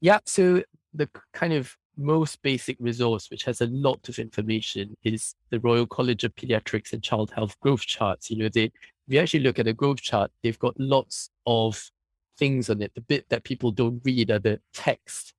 Yeah. 0.00 0.20
So, 0.24 0.62
the 0.94 1.10
kind 1.34 1.52
of 1.52 1.76
most 1.98 2.40
basic 2.40 2.78
resource, 2.80 3.30
which 3.30 3.44
has 3.44 3.60
a 3.60 3.66
lot 3.66 4.08
of 4.08 4.18
information, 4.18 4.94
is 5.02 5.34
the 5.50 5.60
Royal 5.60 5.86
College 5.86 6.24
of 6.24 6.34
Pediatrics 6.36 6.94
and 6.94 7.02
Child 7.02 7.32
Health 7.32 7.58
growth 7.60 7.82
charts. 7.82 8.30
You 8.30 8.38
know, 8.38 8.48
they 8.48 8.70
if 9.12 9.16
you 9.16 9.20
actually 9.20 9.40
look 9.40 9.58
at 9.58 9.68
a 9.68 9.74
growth 9.74 10.00
chart, 10.00 10.30
they've 10.42 10.58
got 10.58 10.72
lots 10.80 11.28
of 11.44 11.90
things 12.38 12.70
on 12.70 12.80
it. 12.80 12.92
The 12.94 13.02
bit 13.02 13.28
that 13.28 13.44
people 13.44 13.70
don't 13.70 14.00
read 14.02 14.30
are 14.30 14.38
the 14.38 14.58
text 14.72 15.34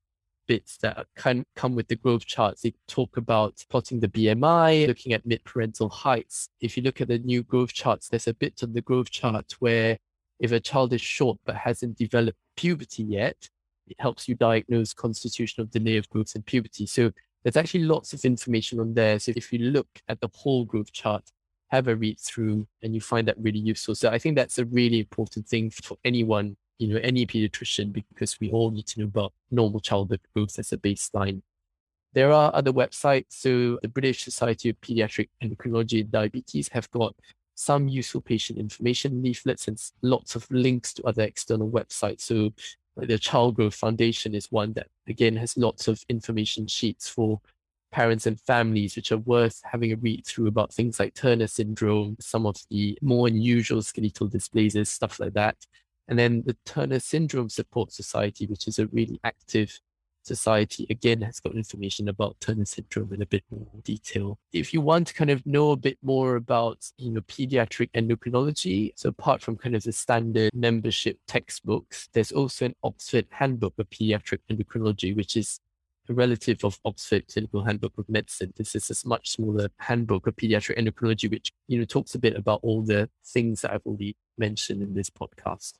bits 0.47 0.77
that 0.83 1.07
can 1.17 1.43
come 1.55 1.73
with 1.73 1.87
the 1.87 1.95
growth 1.95 2.23
charts. 2.23 2.61
They 2.61 2.75
talk 2.87 3.17
about 3.17 3.65
plotting 3.71 3.99
the 3.99 4.07
BMI, 4.07 4.85
looking 4.85 5.11
at 5.13 5.25
mid-parental 5.25 5.89
heights. 5.89 6.49
If 6.61 6.77
you 6.77 6.83
look 6.83 7.01
at 7.01 7.07
the 7.07 7.17
new 7.17 7.41
growth 7.41 7.73
charts, 7.73 8.09
there's 8.09 8.27
a 8.27 8.35
bit 8.35 8.61
on 8.61 8.73
the 8.73 8.81
growth 8.81 9.09
chart 9.09 9.55
where 9.57 9.97
if 10.39 10.51
a 10.51 10.59
child 10.59 10.93
is 10.93 11.01
short 11.01 11.39
but 11.43 11.55
hasn't 11.55 11.97
developed 11.97 12.37
puberty 12.55 13.01
yet, 13.01 13.49
it 13.87 13.95
helps 13.97 14.29
you 14.29 14.35
diagnose 14.35 14.93
constitutional 14.93 15.65
delay 15.65 15.97
of 15.97 16.07
growth 16.11 16.35
and 16.35 16.45
puberty. 16.45 16.85
So 16.85 17.11
there's 17.41 17.57
actually 17.57 17.85
lots 17.85 18.13
of 18.13 18.23
information 18.23 18.79
on 18.79 18.93
there. 18.93 19.17
So 19.17 19.33
if 19.35 19.51
you 19.51 19.57
look 19.71 19.87
at 20.07 20.21
the 20.21 20.29
whole 20.31 20.63
growth 20.63 20.91
chart, 20.91 21.31
have 21.73 21.87
a 21.87 21.95
read 21.95 22.19
through 22.19 22.67
and 22.83 22.93
you 22.93 23.01
find 23.01 23.27
that 23.27 23.37
really 23.39 23.59
useful. 23.59 23.95
So 23.95 24.09
I 24.09 24.19
think 24.19 24.35
that's 24.35 24.59
a 24.59 24.65
really 24.65 24.99
important 24.99 25.47
thing 25.47 25.71
for 25.71 25.97
anyone 26.05 26.55
you 26.79 26.93
know, 26.93 26.99
any 27.03 27.25
pediatrician 27.25 27.93
because 27.93 28.39
we 28.39 28.51
all 28.51 28.71
need 28.71 28.87
to 28.87 28.99
know 28.99 29.05
about 29.05 29.33
normal 29.51 29.79
childhood 29.79 30.19
growth 30.35 30.59
as 30.59 30.71
a 30.73 30.77
baseline. 30.77 31.41
There 32.13 32.31
are 32.31 32.51
other 32.53 32.71
websites. 32.71 33.25
So 33.29 33.79
the 33.81 33.87
British 33.87 34.23
Society 34.23 34.69
of 34.69 34.81
Pediatric 34.81 35.29
Endocrinology 35.41 36.01
and 36.01 36.11
Diabetes 36.11 36.67
have 36.69 36.89
got 36.91 37.15
some 37.55 37.87
useful 37.87 38.21
patient 38.21 38.59
information 38.59 39.21
leaflets 39.21 39.67
and 39.67 39.81
lots 40.01 40.35
of 40.35 40.49
links 40.51 40.93
to 40.95 41.03
other 41.03 41.23
external 41.23 41.69
websites. 41.69 42.21
So 42.21 42.51
the 42.97 43.17
Child 43.17 43.55
Growth 43.55 43.75
Foundation 43.75 44.35
is 44.35 44.51
one 44.51 44.73
that 44.73 44.87
again 45.07 45.35
has 45.37 45.57
lots 45.57 45.87
of 45.87 46.03
information 46.09 46.67
sheets 46.67 47.07
for 47.07 47.39
parents 47.93 48.25
and 48.25 48.41
families, 48.41 48.95
which 48.95 49.11
are 49.11 49.19
worth 49.19 49.61
having 49.63 49.93
a 49.93 49.95
read 49.95 50.25
through 50.25 50.47
about 50.47 50.73
things 50.73 50.99
like 50.99 51.13
Turner 51.13 51.47
syndrome, 51.47 52.17
some 52.19 52.45
of 52.45 52.57
the 52.69 52.97
more 53.01 53.27
unusual 53.27 53.83
skeletal 53.83 54.27
dysplasias, 54.27 54.87
stuff 54.87 55.19
like 55.19 55.33
that. 55.33 55.55
And 56.07 56.19
then 56.19 56.43
the 56.45 56.57
Turner 56.65 56.99
Syndrome 56.99 57.49
Support 57.49 57.93
Society, 57.93 58.47
which 58.47 58.67
is 58.67 58.79
a 58.79 58.87
really 58.87 59.19
active 59.23 59.79
society, 60.23 60.87
again, 60.89 61.21
has 61.21 61.39
got 61.39 61.53
information 61.53 62.09
about 62.09 62.39
Turner 62.41 62.65
syndrome 62.65 63.13
in 63.13 63.21
a 63.21 63.27
bit 63.27 63.43
more 63.51 63.67
detail. 63.83 64.39
If 64.51 64.73
you 64.73 64.81
want 64.81 65.07
to 65.07 65.13
kind 65.13 65.29
of 65.29 65.45
know 65.45 65.71
a 65.71 65.77
bit 65.77 65.97
more 66.01 66.35
about, 66.35 66.79
you 66.97 67.11
know, 67.11 67.21
pediatric 67.21 67.91
endocrinology, 67.91 68.93
so 68.95 69.09
apart 69.09 69.41
from 69.41 69.55
kind 69.55 69.75
of 69.75 69.83
the 69.83 69.91
standard 69.91 70.51
membership 70.53 71.19
textbooks, 71.27 72.09
there's 72.13 72.31
also 72.31 72.65
an 72.65 72.75
Oxford 72.83 73.27
Handbook 73.29 73.75
of 73.77 73.89
Pediatric 73.89 74.39
Endocrinology, 74.51 75.15
which 75.15 75.37
is 75.37 75.59
a 76.09 76.13
relative 76.13 76.63
of 76.63 76.79
Oxford 76.85 77.27
Clinical 77.27 77.63
Handbook 77.63 77.97
of 77.97 78.07
Medicine. 78.09 78.53
This 78.55 78.75
is 78.75 78.89
a 78.89 79.07
much 79.07 79.29
smaller 79.31 79.69
handbook 79.77 80.27
of 80.27 80.35
pediatric 80.35 80.77
endocrinology, 80.77 81.29
which 81.29 81.51
you 81.67 81.79
know 81.79 81.85
talks 81.85 82.15
a 82.15 82.19
bit 82.19 82.35
about 82.35 82.59
all 82.63 82.81
the 82.81 83.09
things 83.25 83.61
that 83.61 83.71
I've 83.71 83.85
already 83.85 84.15
mentioned 84.37 84.81
in 84.81 84.93
this 84.93 85.09
podcast. 85.09 85.73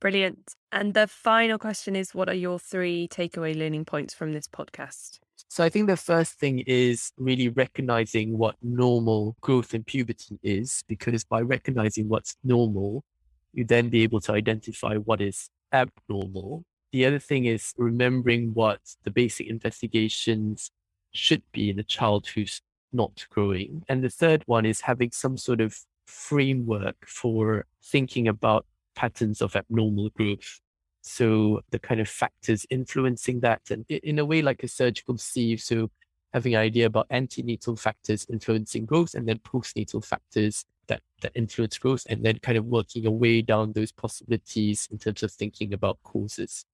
Brilliant. 0.00 0.54
And 0.72 0.92
the 0.92 1.06
final 1.06 1.58
question 1.58 1.96
is 1.96 2.14
what 2.14 2.28
are 2.28 2.34
your 2.34 2.58
three 2.58 3.08
takeaway 3.08 3.56
learning 3.56 3.86
points 3.86 4.12
from 4.12 4.32
this 4.32 4.46
podcast? 4.46 5.20
So 5.48 5.64
I 5.64 5.68
think 5.68 5.86
the 5.86 5.96
first 5.96 6.38
thing 6.38 6.60
is 6.66 7.12
really 7.16 7.48
recognizing 7.48 8.36
what 8.36 8.56
normal 8.62 9.36
growth 9.40 9.74
in 9.74 9.84
puberty 9.84 10.38
is, 10.42 10.82
because 10.86 11.24
by 11.24 11.40
recognizing 11.40 12.08
what's 12.08 12.36
normal, 12.44 13.04
you 13.52 13.64
then 13.64 13.88
be 13.88 14.02
able 14.02 14.20
to 14.20 14.32
identify 14.32 14.96
what 14.96 15.20
is 15.20 15.48
abnormal. 15.72 16.64
The 16.96 17.04
other 17.04 17.18
thing 17.18 17.44
is 17.44 17.74
remembering 17.76 18.54
what 18.54 18.80
the 19.04 19.10
basic 19.10 19.48
investigations 19.48 20.70
should 21.12 21.42
be 21.52 21.68
in 21.68 21.78
a 21.78 21.82
child 21.82 22.26
who's 22.26 22.62
not 22.90 23.26
growing. 23.28 23.84
And 23.86 24.02
the 24.02 24.08
third 24.08 24.44
one 24.46 24.64
is 24.64 24.80
having 24.80 25.10
some 25.10 25.36
sort 25.36 25.60
of 25.60 25.78
framework 26.06 26.96
for 27.06 27.66
thinking 27.84 28.26
about 28.28 28.64
patterns 28.94 29.42
of 29.42 29.54
abnormal 29.54 30.08
growth. 30.08 30.62
So 31.02 31.60
the 31.68 31.78
kind 31.78 32.00
of 32.00 32.08
factors 32.08 32.64
influencing 32.70 33.40
that, 33.40 33.60
and 33.70 33.84
in 33.90 34.18
a 34.18 34.24
way 34.24 34.40
like 34.40 34.62
a 34.62 34.68
surgical 34.68 35.18
sieve. 35.18 35.60
So 35.60 35.90
having 36.32 36.54
an 36.54 36.62
idea 36.62 36.86
about 36.86 37.08
antenatal 37.10 37.76
factors 37.76 38.26
influencing 38.32 38.86
growth, 38.86 39.12
and 39.12 39.28
then 39.28 39.40
postnatal 39.40 40.02
factors 40.02 40.64
that 40.86 41.02
that 41.20 41.32
influence 41.34 41.76
growth, 41.76 42.06
and 42.08 42.24
then 42.24 42.38
kind 42.38 42.56
of 42.56 42.64
working 42.64 43.02
your 43.02 43.12
way 43.12 43.42
down 43.42 43.74
those 43.74 43.92
possibilities 43.92 44.88
in 44.90 44.96
terms 44.96 45.22
of 45.22 45.30
thinking 45.30 45.74
about 45.74 45.98
causes. 46.02 46.64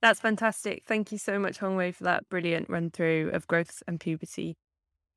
That's 0.00 0.20
fantastic. 0.20 0.84
Thank 0.86 1.10
you 1.10 1.18
so 1.18 1.38
much, 1.38 1.58
Hoong-Wei, 1.58 1.92
for 1.92 2.04
that 2.04 2.28
brilliant 2.28 2.70
run 2.70 2.90
through 2.90 3.30
of 3.32 3.46
growth 3.48 3.82
and 3.86 3.98
puberty. 3.98 4.56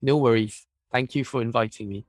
No 0.01 0.17
worries. 0.17 0.65
Thank 0.91 1.13
you 1.15 1.23
for 1.23 1.41
inviting 1.41 1.87
me. 1.87 2.07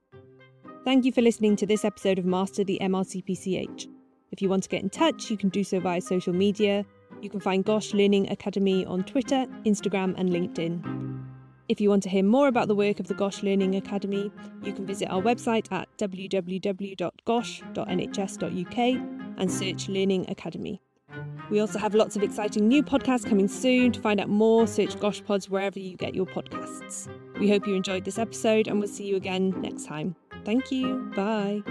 Thank 0.85 1.05
you 1.05 1.13
for 1.13 1.21
listening 1.23 1.55
to 1.57 1.67
this 1.67 1.85
episode 1.85 2.19
of 2.19 2.25
Master 2.25 2.65
the 2.65 2.79
MRCPCH. 2.81 3.87
If 4.33 4.41
you 4.41 4.49
want 4.49 4.63
to 4.63 4.69
get 4.69 4.83
in 4.83 4.91
touch, 4.91 5.31
you 5.31 5.37
can 5.37 5.51
do 5.51 5.63
so 5.63 5.79
via 5.79 6.01
social 6.01 6.33
media. 6.33 6.85
You 7.21 7.29
can 7.29 7.41
find 7.41 7.65
GOSH 7.65 7.93
Learning 7.95 8.29
Academy 8.31 8.87
on 8.87 9.05
Twitter, 9.05 9.47
Instagram, 9.65 10.15
and 10.17 10.31
LinkedIn. 10.31 11.21
If 11.69 11.81
you 11.81 11.89
want 11.91 12.03
to 12.05 12.09
hear 12.09 12.25
more 12.25 12.49
about 12.49 12.67
the 12.69 12.75
work 12.75 12.99
of 12.99 13.07
the 13.07 13.15
GOSH 13.15 13.43
Learning 13.43 13.77
Academy, 13.77 14.33
you 14.65 14.73
can 14.73 14.87
visit 14.87 15.09
our 15.09 15.23
website 15.23 15.71
at 15.71 15.89
www.gosh.nhs.uk 15.99 17.09
and 19.39 19.53
search 19.53 19.89
Learning 19.89 20.29
Academy. 20.29 20.81
We 21.53 21.61
also 21.61 21.79
have 21.79 21.95
lots 21.95 22.17
of 22.17 22.23
exciting 22.23 22.67
new 22.67 22.83
podcasts 22.83 23.29
coming 23.29 23.47
soon. 23.47 23.93
To 23.93 24.01
find 24.01 24.19
out 24.19 24.31
more, 24.31 24.67
search 24.67 24.99
Gosh 24.99 25.23
Pods 25.23 25.51
wherever 25.51 25.79
you 25.79 25.99
get 25.99 26.15
your 26.15 26.25
podcasts. 26.25 27.09
We 27.39 27.51
hope 27.51 27.67
you 27.67 27.75
enjoyed 27.75 28.07
this 28.07 28.19
episode 28.19 28.69
and 28.69 28.79
we'll 28.79 28.89
see 28.89 29.05
you 29.05 29.17
again 29.17 29.55
next 29.61 29.85
time. 29.85 30.17
Thank 30.47 30.73
you. 30.73 31.13
Bye. 31.15 31.63